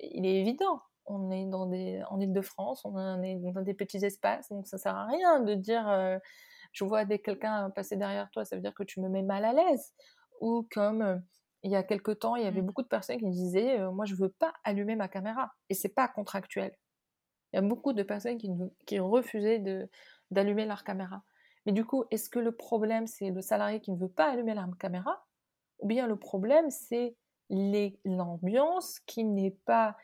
Il 0.00 0.26
est 0.26 0.40
évident. 0.40 0.82
On 1.06 1.30
est 1.30 1.46
dans 1.46 1.66
des, 1.66 2.02
en 2.10 2.20
Ile-de-France, 2.20 2.84
on 2.84 3.22
est 3.22 3.36
dans 3.36 3.62
des 3.62 3.74
petits 3.74 4.04
espaces, 4.04 4.48
donc 4.48 4.66
ça 4.66 4.78
sert 4.78 4.94
à 4.94 5.06
rien 5.06 5.40
de 5.40 5.54
dire 5.54 5.88
euh, 5.88 6.18
Je 6.72 6.84
vois 6.84 7.04
quelqu'un 7.04 7.70
passer 7.70 7.96
derrière 7.96 8.30
toi, 8.30 8.44
ça 8.44 8.56
veut 8.56 8.62
dire 8.62 8.74
que 8.74 8.84
tu 8.84 9.00
me 9.00 9.08
mets 9.08 9.22
mal 9.22 9.44
à 9.44 9.52
l'aise. 9.52 9.92
Ou 10.40 10.66
comme 10.70 11.22
il 11.62 11.70
y 11.70 11.76
a 11.76 11.82
quelque 11.82 12.12
temps, 12.12 12.36
il 12.36 12.44
y 12.44 12.46
avait 12.46 12.62
mmh. 12.62 12.66
beaucoup 12.66 12.82
de 12.82 12.88
personnes 12.88 13.18
qui 13.18 13.30
disaient 13.30 13.78
Moi, 13.90 14.04
je 14.04 14.14
veux 14.14 14.30
pas 14.30 14.52
allumer 14.64 14.96
ma 14.96 15.08
caméra. 15.08 15.52
Et 15.68 15.74
c'est 15.74 15.88
pas 15.88 16.08
contractuel. 16.08 16.72
Il 17.52 17.56
y 17.56 17.58
a 17.58 17.62
beaucoup 17.62 17.92
de 17.92 18.02
personnes 18.02 18.38
qui, 18.38 18.50
qui 18.86 18.98
refusaient 19.00 19.62
d'allumer 20.30 20.66
leur 20.66 20.84
caméra. 20.84 21.22
Mais 21.66 21.72
du 21.72 21.84
coup, 21.84 22.04
est-ce 22.10 22.30
que 22.30 22.38
le 22.38 22.52
problème, 22.52 23.06
c'est 23.06 23.30
le 23.30 23.42
salarié 23.42 23.80
qui 23.80 23.92
ne 23.92 23.98
veut 23.98 24.08
pas 24.08 24.30
allumer 24.30 24.54
la 24.54 24.66
caméra? 24.78 25.24
Ou 25.80 25.86
bien 25.86 26.06
le 26.06 26.16
problème, 26.16 26.70
c'est 26.70 27.16
l'ambiance 27.50 29.00
qui 29.06 29.24
n'est 29.24 29.56
pas 29.64 29.96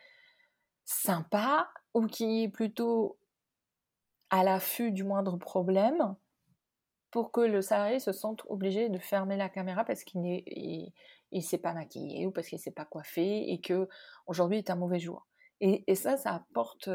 sympa 0.87 1.69
ou 1.93 2.07
qui 2.07 2.45
est 2.45 2.49
plutôt 2.49 3.19
à 4.31 4.43
l'affût 4.43 4.93
du 4.93 5.05
moindre 5.05 5.37
problème 5.37 6.17
pour 7.11 7.33
que 7.33 7.41
le 7.41 7.61
salarié 7.61 7.99
se 7.99 8.13
sente 8.13 8.43
obligé 8.49 8.89
de 8.89 8.99
fermer 8.99 9.37
la 9.37 9.49
caméra 9.49 9.85
parce 9.85 10.05
qu'il 10.05 10.23
n'est 10.23 10.45
il, 11.31 11.43
s'est 11.43 11.59
pas 11.59 11.75
maquillé 11.75 12.27
ou 12.27 12.31
parce 12.31 12.47
qu'il 12.47 12.59
s'est 12.59 12.71
pas 12.71 12.85
coiffé 12.85 13.51
et 13.53 13.61
que 13.61 13.89
aujourd'hui 14.27 14.59
est 14.59 14.71
un 14.71 14.77
mauvais 14.77 14.99
jour. 14.99 15.27
Et, 15.61 15.95
ça, 15.95 16.17
ça 16.17 16.35
apporte 16.35 16.91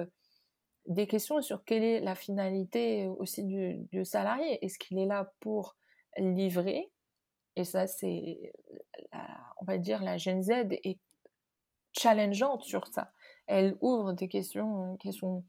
des 0.85 1.07
questions 1.07 1.41
sur 1.41 1.63
quelle 1.63 1.83
est 1.83 1.99
la 1.99 2.15
finalité 2.15 3.07
aussi 3.07 3.43
du, 3.43 4.05
salarié. 4.05 4.63
Est-ce 4.63 4.77
qu'il 4.77 4.99
est 4.99 5.05
là 5.05 5.33
pour 5.39 5.75
livrer? 6.17 6.91
Et 7.55 7.63
ça, 7.63 7.87
c'est, 7.87 8.53
on 9.59 9.65
va 9.65 9.77
dire, 9.77 10.03
la 10.03 10.17
Gen 10.17 10.41
Z 10.41 10.51
est 10.83 10.99
challengeante 11.97 12.63
sur 12.63 12.87
ça. 12.87 13.11
Elle 13.47 13.77
ouvre 13.81 14.13
des 14.13 14.27
questions 14.27 14.97
qui 14.97 15.13
sont 15.13 15.43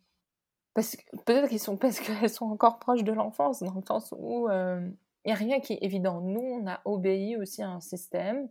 peut-être 0.75 1.57
sont 1.59 1.77
parce 1.77 2.01
qu'elles 2.01 2.31
sont 2.31 2.47
encore 2.47 2.79
proches 2.79 3.05
de 3.05 3.13
l'enfance, 3.13 3.63
dans 3.63 3.75
le 3.75 3.83
sens 3.87 4.15
où 4.17 4.49
il 4.51 4.95
n'y 5.27 5.33
a 5.33 5.37
rien 5.37 5.61
qui 5.61 5.75
est 5.75 5.83
évident. 5.83 6.21
Nous, 6.21 6.41
on 6.41 6.67
a 6.67 6.81
obéi 6.85 7.37
aussi 7.37 7.63
à 7.63 7.69
un 7.69 7.81
système, 7.81 8.49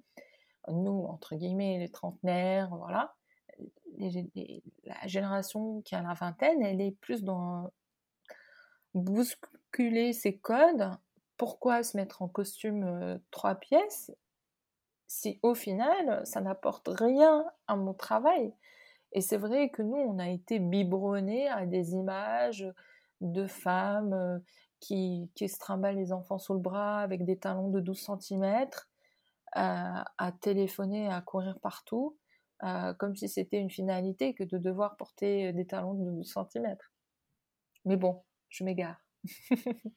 nous, 0.67 1.05
entre 1.05 1.35
guillemets, 1.35 1.79
les 1.79 1.89
trentenaires, 1.89 2.69
voilà, 2.75 3.15
la 3.97 5.07
génération 5.07 5.81
qui 5.81 5.95
a 5.95 6.01
la 6.01 6.13
vingtaine, 6.13 6.61
elle 6.61 6.81
est 6.81 6.91
plus 6.91 7.23
dans 7.23 7.71
bousculer 8.93 10.13
ses 10.13 10.37
codes. 10.37 10.91
Pourquoi 11.37 11.83
se 11.83 11.97
mettre 11.97 12.21
en 12.21 12.27
costume 12.27 12.83
euh, 12.83 13.17
trois 13.31 13.55
pièces 13.55 14.11
si 15.07 15.39
au 15.41 15.55
final, 15.55 16.25
ça 16.25 16.39
n'apporte 16.39 16.87
rien 16.87 17.43
à 17.67 17.75
mon 17.75 17.93
travail? 17.93 18.53
Et 19.13 19.21
c'est 19.21 19.37
vrai 19.37 19.69
que 19.69 19.81
nous, 19.81 19.97
on 19.97 20.19
a 20.19 20.29
été 20.29 20.59
biberonnés 20.59 21.47
à 21.49 21.65
des 21.65 21.93
images 21.93 22.65
de 23.19 23.45
femmes 23.45 24.13
euh, 24.13 24.39
qui, 24.79 25.29
qui 25.35 25.49
se 25.49 25.59
trimballent 25.59 25.97
les 25.97 26.11
enfants 26.11 26.39
sous 26.39 26.53
le 26.53 26.59
bras 26.59 27.01
avec 27.01 27.25
des 27.25 27.37
talons 27.37 27.69
de 27.69 27.79
12 27.79 28.09
cm, 28.19 28.45
euh, 28.45 28.69
à 29.55 30.31
téléphoner, 30.41 31.07
à 31.09 31.21
courir 31.21 31.59
partout. 31.59 32.17
Euh, 32.63 32.93
comme 32.93 33.15
si 33.15 33.27
c'était 33.27 33.57
une 33.57 33.71
finalité 33.71 34.35
que 34.35 34.43
de 34.43 34.59
devoir 34.59 34.95
porter 34.95 35.51
des 35.51 35.65
talons 35.65 35.95
de 35.95 36.11
12 36.11 36.37
cm. 36.51 36.77
Mais 37.85 37.97
bon, 37.97 38.23
je 38.49 38.63
m'égare. 38.63 39.03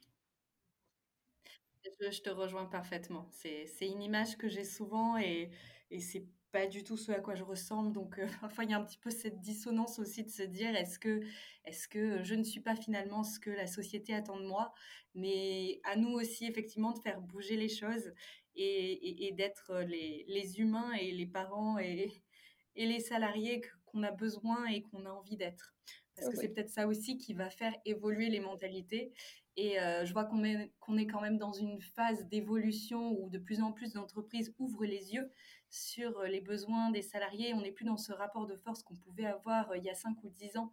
je, 2.00 2.22
te 2.22 2.31
rejoins 2.31 2.64
parfaitement. 2.64 3.29
C'est 3.33 3.68
une 3.87 4.00
image 4.00 4.38
que 4.38 4.48
j'ai 4.48 4.64
souvent 4.64 5.18
et, 5.18 5.50
et 5.90 6.00
c'est 6.00 6.27
pas 6.54 6.68
du 6.68 6.84
tout 6.84 6.96
ce 6.96 7.10
à 7.10 7.18
quoi 7.18 7.34
je 7.34 7.42
ressemble. 7.42 7.92
Donc, 7.92 8.16
euh, 8.20 8.26
parfois, 8.40 8.62
il 8.62 8.70
y 8.70 8.74
a 8.74 8.78
un 8.78 8.84
petit 8.84 8.98
peu 8.98 9.10
cette 9.10 9.40
dissonance 9.40 9.98
aussi 9.98 10.22
de 10.22 10.30
se 10.30 10.44
dire 10.44 10.74
est-ce 10.76 11.00
que, 11.00 11.20
est 11.64 11.88
que 11.88 12.22
je 12.22 12.34
ne 12.36 12.44
suis 12.44 12.60
pas 12.60 12.76
finalement 12.76 13.24
ce 13.24 13.40
que 13.40 13.50
la 13.50 13.66
société 13.66 14.14
attend 14.14 14.38
de 14.38 14.46
moi 14.46 14.72
Mais 15.16 15.80
à 15.82 15.96
nous 15.96 16.12
aussi, 16.12 16.46
effectivement, 16.46 16.92
de 16.92 17.00
faire 17.00 17.20
bouger 17.20 17.56
les 17.56 17.68
choses 17.68 18.12
et, 18.54 19.26
et, 19.26 19.32
d'être 19.32 19.74
les, 19.80 20.24
les, 20.28 20.60
humains 20.60 20.92
et 20.92 21.10
les 21.10 21.26
parents 21.26 21.76
et, 21.80 22.22
et 22.76 22.86
les 22.86 23.00
salariés 23.00 23.60
qu'on 23.86 24.04
a 24.04 24.12
besoin 24.12 24.66
et 24.66 24.82
qu'on 24.82 25.06
a 25.06 25.10
envie 25.10 25.36
d'être. 25.36 25.74
Parce 26.14 26.28
que 26.28 26.36
c'est 26.36 26.50
peut-être 26.50 26.70
ça 26.70 26.86
aussi 26.86 27.18
qui 27.18 27.34
va 27.34 27.50
faire 27.50 27.74
évoluer 27.84 28.28
les 28.28 28.38
mentalités. 28.38 29.12
Et 29.56 29.80
euh, 29.80 30.04
je 30.04 30.12
vois 30.12 30.24
qu'on 30.24 30.42
est, 30.44 30.72
est 30.96 31.06
quand 31.06 31.20
même 31.20 31.38
dans 31.38 31.52
une 31.52 31.80
phase 31.80 32.26
d'évolution 32.26 33.12
où 33.12 33.30
de 33.30 33.38
plus 33.38 33.60
en 33.60 33.72
plus 33.72 33.92
d'entreprises 33.92 34.52
ouvrent 34.58 34.84
les 34.84 35.14
yeux 35.14 35.30
sur 35.70 36.22
les 36.22 36.40
besoins 36.40 36.90
des 36.90 37.02
salariés. 37.02 37.54
On 37.54 37.60
n'est 37.60 37.72
plus 37.72 37.84
dans 37.84 37.96
ce 37.96 38.12
rapport 38.12 38.46
de 38.46 38.56
force 38.56 38.82
qu'on 38.82 38.96
pouvait 38.96 39.26
avoir 39.26 39.70
euh, 39.70 39.78
il 39.78 39.84
y 39.84 39.90
a 39.90 39.94
5 39.94 40.16
ou 40.24 40.30
10 40.30 40.56
ans 40.56 40.72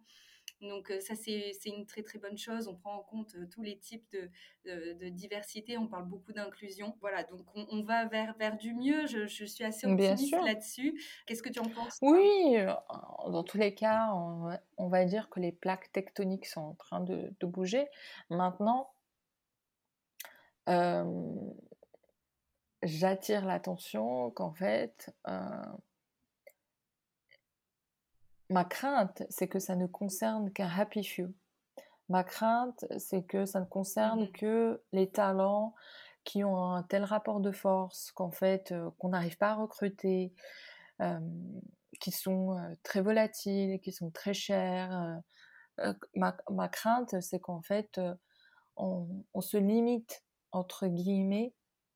donc 0.62 0.90
euh, 0.90 1.00
ça, 1.00 1.14
c'est 1.14 1.52
une 1.66 1.86
très 1.86 2.02
très 2.02 2.18
bonne 2.18 2.38
chose. 2.38 2.68
On 2.68 2.74
prend 2.74 2.94
en 2.94 3.02
compte 3.02 3.34
euh, 3.34 3.46
tous 3.50 3.62
les 3.62 3.78
types 3.78 4.16
de, 4.64 5.08
diversité. 5.08 5.76
On 5.76 5.88
parle 5.88 6.06
beaucoup 6.06 6.32
d'inclusion. 6.32 6.96
Voilà, 7.00 7.24
donc 7.24 7.40
on, 7.54 7.82
va 7.82 8.06
vers, 8.06 8.36
vers 8.38 8.56
du 8.56 8.72
mieux. 8.72 9.06
Je, 9.06 9.26
suis 9.26 9.64
assez 9.64 9.86
optimiste 9.86 10.32
là-dessus. 10.32 11.00
Qu'est-ce 11.26 11.42
que 11.42 11.48
tu 11.48 11.58
en 11.58 11.68
penses 11.68 11.98
Oui, 12.00 12.56
euh, 12.56 12.72
dans 13.30 13.42
tous 13.42 13.58
les 13.58 13.74
cas, 13.74 14.12
on, 14.12 14.88
va 14.88 15.04
dire 15.04 15.28
que 15.30 15.40
les 15.40 15.52
plaques 15.52 15.90
tectoniques 15.92 16.46
sont 16.46 16.60
en 16.60 16.74
train 16.74 17.00
de, 17.00 17.34
bouger. 17.42 17.86
Maintenant, 18.30 18.92
j'attire 22.82 23.44
l'attention 23.44 24.30
qu'en 24.30 24.52
fait, 24.52 25.12
Ma 28.52 28.66
crainte, 28.66 29.22
c'est 29.30 29.48
que 29.48 29.58
ça 29.58 29.76
ne 29.76 29.86
concerne 29.86 30.52
qu'un 30.52 30.68
happy 30.68 31.02
few. 31.02 31.32
Ma 32.10 32.22
crainte, 32.22 32.84
c'est 32.98 33.22
que 33.22 33.46
ça 33.46 33.60
ne 33.60 33.64
concerne 33.64 34.24
mmh 34.24 34.32
que 34.32 34.82
les 34.92 35.10
talents 35.10 35.74
qui 36.24 36.44
ont 36.44 36.62
un 36.62 36.82
tel 36.82 37.04
rapport 37.04 37.40
de 37.40 37.50
force 37.50 38.12
qu'en 38.12 38.30
fait, 38.30 38.72
euh, 38.72 38.90
qu'on 38.98 39.08
n'arrive 39.08 39.38
pas 39.38 39.52
à 39.52 39.54
recruter, 39.54 40.34
qui 41.98 42.10
sont 42.12 42.58
euh, 42.58 42.74
très 42.82 43.00
volatiles, 43.00 43.80
qui 43.80 43.90
sont 43.90 44.10
très 44.10 44.34
chers. 44.34 45.18
Euh, 45.80 45.94
ma, 46.14 46.68
crainte, 46.68 47.18
c'est 47.22 47.40
qu'en 47.40 47.62
fait, 47.62 47.98
on, 48.76 49.24
se 49.40 49.56
limite, 49.56 50.22
entre 50.52 50.88
guillemets, 50.88 51.54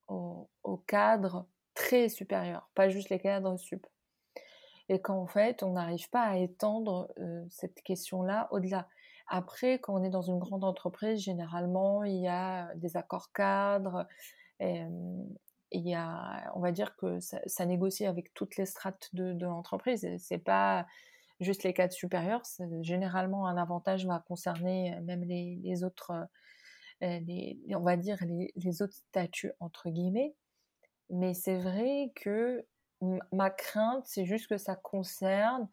au, 0.09 0.49
au 0.64 0.79
cadre 0.79 1.47
très 1.75 2.09
supérieur, 2.09 2.71
pas 2.75 2.88
juste 2.88 3.11
les 3.11 3.21
cadres 3.21 3.59
sup 3.59 3.87
et 4.88 5.01
qu'en 5.01 5.27
fait, 5.27 5.62
on 5.62 5.72
n'arrive 5.72 6.09
pas 6.11 6.22
à 6.22 6.37
étendre 6.37 7.09
cette 7.51 7.83
question-là 7.83 8.49
au-delà. 8.51 8.88
Après, 9.29 9.79
quand 9.81 9.94
on 9.94 10.05
est 10.05 10.11
dans 10.11 10.22
une 10.22 10.38
grande 10.38 10.64
entreprise, 10.64 11.20
généralement, 11.20 12.05
il 12.05 12.20
y 12.20 12.29
a 12.29 12.72
des 12.77 12.96
accords 12.96 13.33
cadres. 13.33 14.07
il 14.61 15.29
y 15.72 15.94
a, 15.94 16.53
on 16.55 16.61
va 16.61 16.70
dire 16.70 16.94
que 16.96 17.18
ça, 17.20 17.66
négocie 17.66 18.07
avec 18.07 18.33
toutes 18.35 18.57
les 18.57 18.66
strates 18.66 19.11
de, 19.14 19.33
de 19.33 19.46
l'entreprise. 19.46 20.07
C'est 20.18 20.38
pas 20.38 20.87
juste 21.40 21.64
les 21.64 21.75
cadres 21.75 21.92
supérieurs. 21.92 22.42
Généralement, 22.83 23.46
un 23.46 23.57
avantage 23.57 24.07
va 24.07 24.25
concerner 24.27 24.99
même 25.03 25.25
les, 25.25 25.85
autres, 25.85 26.12
les, 27.00 27.58
on 27.75 27.81
va 27.81 27.96
dire 27.96 28.19
les 28.54 28.83
autres 28.83 28.94
statuts 28.94 29.52
entre 29.61 29.90
guillemets. 29.90 30.35
Mais 31.11 31.35
c'est 31.35 31.58
vrai 31.58 32.13
que 32.15 32.65
ma 33.33 33.51
crainte, 33.51 34.07
c'est 34.07 34.25
juste 34.25 34.49
que 34.49 34.59
ça 34.59 34.75
concerne 34.75 35.69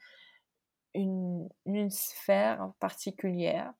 une, 0.93 1.49
sphère 1.89 2.71
particulière 2.79 3.73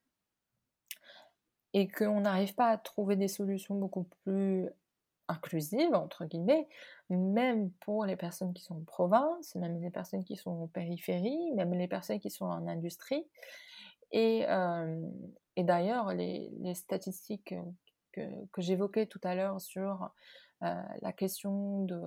et 1.74 1.88
qu'on 1.88 2.22
n'arrive 2.22 2.54
pas 2.56 2.70
à 2.70 2.78
trouver 2.78 3.16
des 3.16 3.28
solutions 3.28 3.76
beaucoup 3.76 4.08
plus 4.24 4.70
inclusives, 5.28 5.94
entre 5.94 6.26
guillemets, 6.26 6.68
même 7.10 7.72
pour 7.82 8.06
les 8.06 8.16
personnes 8.16 8.54
qui 8.54 8.64
sont 8.64 8.76
en 8.76 8.84
province, 8.84 9.56
même 9.56 9.82
les 9.82 9.89
personnes 9.89 10.24
qui 10.24 10.36
sont 10.36 10.52
en 10.52 10.68
périphérie, 10.68 11.52
même 11.54 11.74
les 11.74 11.88
personnes 11.88 12.20
qui 12.20 12.30
sont 12.30 12.46
en 12.46 12.68
industrie. 12.68 13.26
Et, 14.12 14.46
d'ailleurs, 15.58 16.14
les, 16.14 16.74
statistiques 16.76 17.56
que, 18.12 18.22
j'évoquais 18.58 19.08
tout 19.08 19.22
à 19.24 19.34
l'heure 19.34 19.60
sur 19.60 20.10
la 20.62 21.14
question 21.14 21.86
de, 21.86 22.00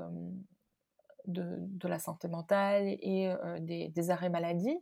de, 1.26 1.88
la 1.88 1.98
santé 1.98 2.28
mentale 2.28 2.96
et 3.00 3.28
euh, 3.28 3.58
des, 3.60 4.10
arrêts 4.10 4.30
maladie, 4.30 4.78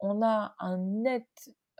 on 0.00 0.22
a 0.22 0.54
un 0.58 0.78
net, 0.78 1.26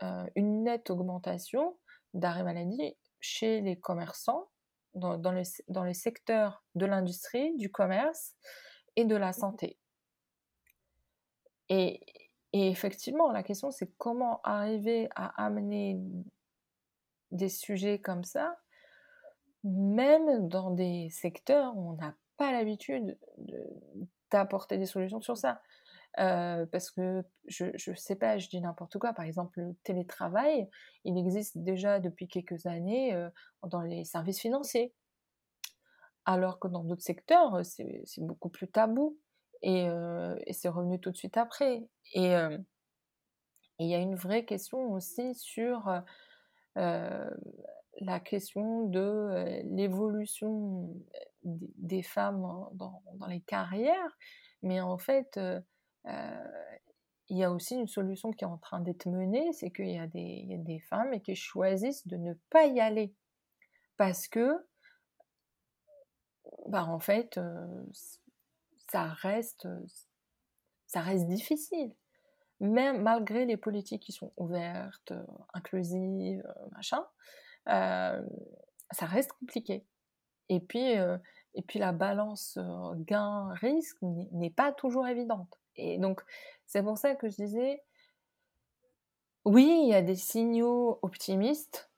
euh, 0.03 0.25
une 0.35 0.63
nette 0.63 0.89
augmentation 0.89 1.77
d'arrêts 2.13 2.43
maladie 2.43 2.95
chez 3.19 3.61
les 3.61 3.79
commerçants, 3.79 4.49
dans, 4.93 5.17
dans, 5.17 5.31
le, 5.31 5.43
dans 5.67 5.91
secteurs 5.93 6.63
de 6.75 6.85
l'industrie, 6.85 7.55
du 7.57 7.71
commerce 7.71 8.33
et 8.95 9.05
de 9.05 9.15
la 9.15 9.33
santé. 9.33 9.77
Et, 11.69 12.01
et 12.53 12.69
effectivement, 12.69 13.31
la 13.31 13.43
question, 13.43 13.71
c'est 13.71 13.91
comment 13.97 14.41
arriver 14.43 15.09
à 15.15 15.45
amener 15.45 15.99
des 17.31 17.49
sujets 17.49 17.99
comme 17.99 18.23
ça, 18.23 18.57
même 19.63 20.47
dans 20.47 20.71
des 20.71 21.09
secteurs 21.09 21.75
où 21.75 21.91
on 21.91 21.93
n'a 21.93 22.15
pas 22.37 22.51
l'habitude 22.51 23.17
d'apporter 24.31 24.77
des 24.77 24.85
solutions 24.85 25.21
sur 25.21 25.37
ça. 25.37 25.61
Euh, 26.19 26.65
parce 26.71 26.89
que 26.89 27.23
je 27.47 27.93
sais 27.95 28.15
pas, 28.15 28.39
je 28.39 28.49
dis 28.49 28.59
n'importe 28.59 28.97
quoi. 28.97 29.13
Par 29.13 29.25
exemple, 29.25 29.59
le 29.61 29.75
télétravail, 29.83 30.67
il 31.03 31.17
existe 31.17 31.57
déjà 31.59 31.99
depuis 31.99 32.27
quelques 32.27 32.65
années 32.65 33.13
euh, 33.13 33.29
dans 33.63 33.81
les 33.81 34.03
services 34.03 34.39
financiers. 34.39 34.93
Alors 36.25 36.59
que 36.59 36.67
dans 36.67 36.83
d'autres 36.83 37.03
secteurs, 37.03 37.63
c'est 37.63 38.03
beaucoup 38.19 38.49
plus 38.49 38.67
tabou. 38.67 39.17
Et, 39.61 39.87
euh, 39.89 40.35
et 40.45 40.53
c'est 40.53 40.69
revenu 40.69 40.99
tout 40.99 41.11
de 41.11 41.17
suite 41.17 41.37
après. 41.37 41.87
Et 42.13 42.33
il 43.79 43.87
y 43.87 43.93
a 43.93 43.99
une 43.99 44.15
vraie 44.15 44.43
question 44.43 44.91
aussi 44.91 45.35
sur 45.35 45.89
la 46.75 48.19
question 48.19 48.87
de 48.87 49.61
l'évolution 49.63 50.89
des 51.47 52.03
femmes 52.03 52.41
dans, 52.73 53.01
les 53.27 53.41
carrières. 53.41 54.17
Mais 54.61 54.81
en 54.81 54.97
fait, 54.97 55.39
il 57.29 57.37
y 57.37 57.43
a 57.43 57.51
aussi 57.51 57.75
une 57.75 57.87
solution 57.87 58.31
qui 58.31 58.43
est 58.43 58.47
en 58.47 58.57
train 58.57 58.79
d'être 58.79 59.05
menée, 59.05 59.51
c'est 59.53 59.71
qu'il 59.71 59.89
y, 59.89 59.99
a 59.99 60.07
des, 60.07 60.79
femmes 60.89 61.19
qui 61.21 61.35
choisissent 61.35 62.07
de 62.07 62.17
ne 62.17 62.33
pas 62.49 62.65
y 62.65 62.79
aller. 62.79 63.13
Parce 63.97 64.27
que, 64.27 64.65
bah 66.67 66.85
en 66.85 66.99
fait, 66.99 67.39
ça 68.89 69.07
reste, 69.07 69.67
ça 70.85 71.01
reste 71.01 71.27
difficile. 71.27 71.93
Même 72.59 73.03
malgré 73.03 73.45
les 73.45 73.57
politiques 73.57 74.03
qui 74.03 74.11
sont 74.11 74.31
ouvertes, 74.37 75.13
inclusives, 75.53 76.43
machin, 76.71 77.05
ça 77.65 79.05
reste 79.05 79.33
compliqué. 79.33 79.85
Et 80.49 80.61
puis, 80.61 80.95
et 81.57 81.63
puis 81.63 81.79
la 81.79 81.91
balance 81.91 82.59
gain-risque 82.97 83.97
n'est 84.01 84.51
pas 84.51 84.71
toujours 84.71 85.07
évidente. 85.07 85.59
Et 85.75 85.97
donc, 85.97 86.21
c'est 86.67 86.83
pour 86.83 86.99
ça 86.99 87.15
que 87.15 87.27
je 87.27 87.35
disais, 87.35 87.83
oui, 89.43 89.79
il 89.83 89.89
y 89.89 89.95
a 89.95 90.03
des 90.03 90.15
signaux 90.15 90.99
optimistes. 91.01 91.89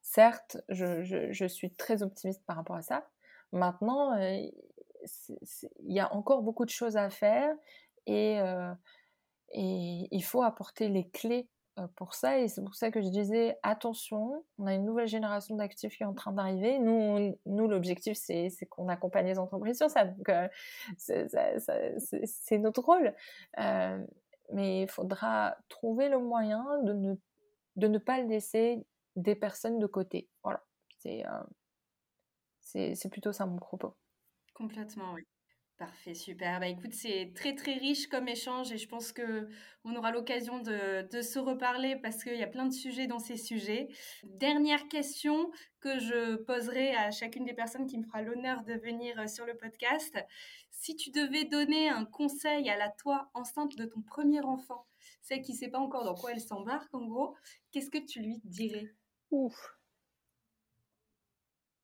Certes, 0.00 0.56
je, 0.70 1.46
suis 1.48 1.70
très 1.70 2.02
optimiste 2.02 2.42
par 2.46 2.56
rapport 2.56 2.76
à 2.76 2.82
ça. 2.82 3.06
Maintenant, 3.52 4.16
il 4.16 4.52
y 5.80 6.00
a 6.00 6.12
encore 6.14 6.40
beaucoup 6.40 6.64
de 6.64 6.70
choses 6.70 6.96
à 6.96 7.10
faire 7.10 7.54
et, 8.06 8.38
et 9.52 10.08
il 10.10 10.24
faut 10.24 10.42
apporter 10.42 10.88
les 10.88 11.08
clés 11.10 11.46
pour 11.96 12.14
ça. 12.14 12.38
Et 12.38 12.48
c'est 12.48 12.62
pour 12.62 12.74
ça 12.74 12.90
que 12.90 13.00
je 13.00 13.08
disais, 13.08 13.58
attention, 13.62 14.44
on 14.58 14.66
a 14.66 14.74
une 14.74 14.84
nouvelle 14.84 15.08
génération 15.08 15.56
d'actifs 15.56 15.96
qui 15.96 16.02
est 16.02 16.06
en 16.06 16.14
train 16.14 16.32
d'arriver. 16.32 16.78
Nous, 16.78 17.36
nous 17.46 17.68
l'objectif, 17.68 18.16
c'est, 18.16 18.50
qu'on 18.68 18.88
accompagne 18.88 19.26
les 19.26 19.38
entreprises 19.38 19.78
sur 19.78 19.90
ça. 19.90 20.04
Donc, 20.04 20.30
c'est, 20.96 22.58
notre 22.58 22.82
rôle. 22.82 23.14
mais 24.52 24.82
il 24.82 24.88
faudra 24.88 25.56
trouver 25.68 26.08
le 26.08 26.18
moyen 26.18 26.64
de 26.82 26.92
ne, 26.92 27.14
de 27.76 27.86
ne 27.88 27.98
pas 27.98 28.20
laisser 28.20 28.84
des 29.16 29.34
personnes 29.34 29.78
de 29.78 29.86
côté. 29.86 30.28
Voilà. 30.42 30.62
C'est, 30.98 31.24
c'est, 32.94 33.08
plutôt 33.10 33.32
ça 33.32 33.46
mon 33.46 33.56
propos. 33.56 33.96
Complètement, 34.54 35.14
oui. 35.14 35.26
Parfait, 35.80 36.12
super. 36.12 36.60
Bah, 36.60 36.68
écoute, 36.68 36.92
c'est 36.92 37.32
très 37.34 37.54
très 37.54 37.72
riche 37.72 38.06
comme 38.06 38.28
échange 38.28 38.70
et 38.70 38.76
je 38.76 38.86
pense 38.86 39.12
que 39.12 39.48
on 39.82 39.96
aura 39.96 40.10
l'occasion 40.10 40.58
de, 40.58 41.08
de, 41.10 41.22
se 41.22 41.38
reparler 41.38 41.96
parce 41.96 42.22
qu'il 42.22 42.36
y 42.36 42.42
a 42.42 42.46
plein 42.46 42.66
de 42.66 42.72
sujets 42.74 43.06
dans 43.06 43.18
ces 43.18 43.38
sujets. 43.38 43.88
Dernière 44.24 44.88
question 44.88 45.50
que 45.80 45.98
je 45.98 46.36
poserai 46.36 46.94
à 46.94 47.10
chacune 47.10 47.46
des 47.46 47.54
personnes 47.54 47.86
qui 47.86 47.96
me 47.96 48.04
fera 48.04 48.20
l'honneur 48.20 48.62
de 48.64 48.74
venir 48.74 49.18
euh, 49.20 49.26
sur 49.26 49.46
le 49.46 49.56
podcast. 49.56 50.18
Si 50.70 50.96
tu 50.96 51.12
devais 51.12 51.46
donner 51.46 51.88
un 51.88 52.04
conseil 52.04 52.68
à 52.68 52.76
la 52.76 52.90
toi 52.90 53.30
enceinte 53.32 53.74
de 53.78 53.86
ton 53.86 54.02
premier 54.02 54.42
enfant, 54.42 54.84
celle 55.22 55.40
qui 55.40 55.52
ne 55.52 55.56
sait 55.56 55.70
pas 55.70 55.78
encore 55.78 56.04
dans 56.04 56.14
quoi 56.14 56.32
elle 56.32 56.42
s'embarque 56.42 56.92
en 56.92 57.06
gros, 57.06 57.34
qu'est-ce 57.72 57.88
que 57.88 58.04
tu 58.04 58.20
lui 58.20 58.42
dirais? 58.44 58.94
Ouf. 59.30 59.78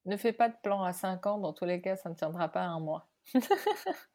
Ne 0.05 0.19
fais 0.19 0.35
pas 0.35 0.51
de 0.51 0.57
plan 0.63 0.83
à 0.83 0.93
5 0.93 1.25
ans, 1.25 1.39
dans 1.39 1.55
tous 1.55 1.65
les 1.65 1.81
cas, 1.81 1.97
ça 1.97 2.11
ne 2.11 2.15
tiendra 2.15 2.51
pas 2.51 2.65
un 2.65 2.79
mois. 2.79 3.09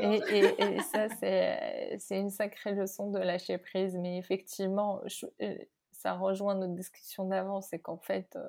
et, 0.00 0.78
ça, 0.92 1.08
c'est 1.18 2.18
une 2.18 2.30
sacrée 2.30 2.74
leçon 2.74 3.10
de 3.10 3.18
lâcher 3.18 3.58
prise. 3.58 3.96
Mais 3.96 4.18
effectivement, 4.18 5.02
euh, 5.42 5.58
ça 5.92 6.14
rejoint 6.14 6.54
notre 6.54 6.74
discussion 6.74 7.26
d'avant, 7.26 7.60
c'est 7.60 7.78
qu'en 7.78 7.98
fait, 7.98 8.36
euh, 8.36 8.48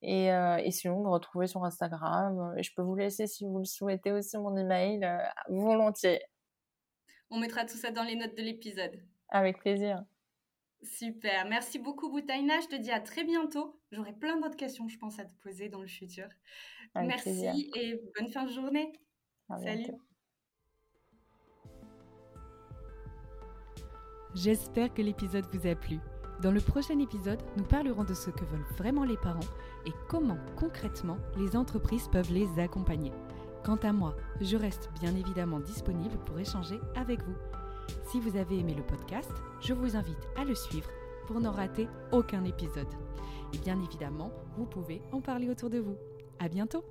Et, 0.02 0.26
et, 0.26 0.70
sinon, 0.70 1.02
me 1.02 1.08
retrouver 1.08 1.46
sur 1.46 1.64
Instagram. 1.64 2.54
Et 2.56 2.62
je 2.62 2.72
peux 2.74 2.82
vous 2.82 2.94
laisser, 2.94 3.26
si 3.26 3.44
vous 3.44 3.58
le 3.58 3.64
souhaitez, 3.64 4.12
aussi 4.12 4.38
mon 4.38 4.56
email, 4.56 5.00
volontiers. 5.48 6.22
On 7.30 7.38
mettra 7.38 7.64
tout 7.64 7.76
ça 7.76 7.90
dans 7.90 8.02
les 8.02 8.16
notes 8.16 8.36
de 8.36 8.42
l'épisode. 8.42 9.02
Avec 9.28 9.58
plaisir. 9.58 10.04
Super. 10.82 11.46
Merci 11.48 11.78
beaucoup, 11.78 12.10
Boutaina. 12.10 12.60
Je 12.60 12.68
te 12.68 12.76
dis 12.76 12.90
à 12.90 13.00
très 13.00 13.24
bientôt. 13.24 13.80
J'aurai 13.92 14.12
plein 14.12 14.38
d'autres 14.38 14.56
questions, 14.56 14.88
je 14.88 14.98
pense, 14.98 15.18
à 15.18 15.24
te 15.24 15.34
poser 15.42 15.68
dans 15.68 15.80
le 15.80 15.88
futur. 15.88 16.26
Merci 16.94 17.70
et 17.76 18.00
bonne 18.18 18.28
fin 18.28 18.44
de 18.44 18.50
journée. 18.50 18.92
Salut. 19.48 19.92
J'espère 24.34 24.94
que 24.94 25.02
l'épisode 25.02 25.44
vous 25.52 25.66
a 25.66 25.74
plu. 25.74 25.98
Dans 26.40 26.52
le 26.52 26.60
prochain 26.60 26.98
épisode, 27.00 27.42
nous 27.56 27.64
parlerons 27.64 28.04
de 28.04 28.14
ce 28.14 28.30
que 28.30 28.44
veulent 28.44 28.66
vraiment 28.78 29.04
les 29.04 29.16
parents 29.16 29.40
et 29.86 29.90
comment 30.08 30.38
concrètement 30.56 31.18
les 31.36 31.56
entreprises 31.56 32.08
peuvent 32.08 32.32
les 32.32 32.58
accompagner. 32.58 33.12
Quant 33.64 33.76
à 33.76 33.92
moi, 33.92 34.16
je 34.40 34.56
reste 34.56 34.88
bien 35.00 35.14
évidemment 35.16 35.60
disponible 35.60 36.16
pour 36.24 36.38
échanger 36.38 36.80
avec 36.94 37.22
vous. 37.22 37.36
Si 38.10 38.18
vous 38.18 38.36
avez 38.36 38.58
aimé 38.58 38.74
le 38.74 38.82
podcast, 38.82 39.30
je 39.60 39.72
vous 39.72 39.94
invite 39.94 40.26
à 40.36 40.44
le 40.44 40.56
suivre 40.56 40.90
pour 41.28 41.40
n'en 41.40 41.52
rater 41.52 41.86
aucun 42.10 42.42
épisode. 42.44 42.88
Et 43.54 43.58
bien 43.58 43.80
évidemment, 43.80 44.32
vous 44.56 44.66
pouvez 44.66 45.00
en 45.12 45.20
parler 45.20 45.48
autour 45.48 45.70
de 45.70 45.78
vous. 45.78 45.96
À 46.40 46.48
bientôt! 46.48 46.82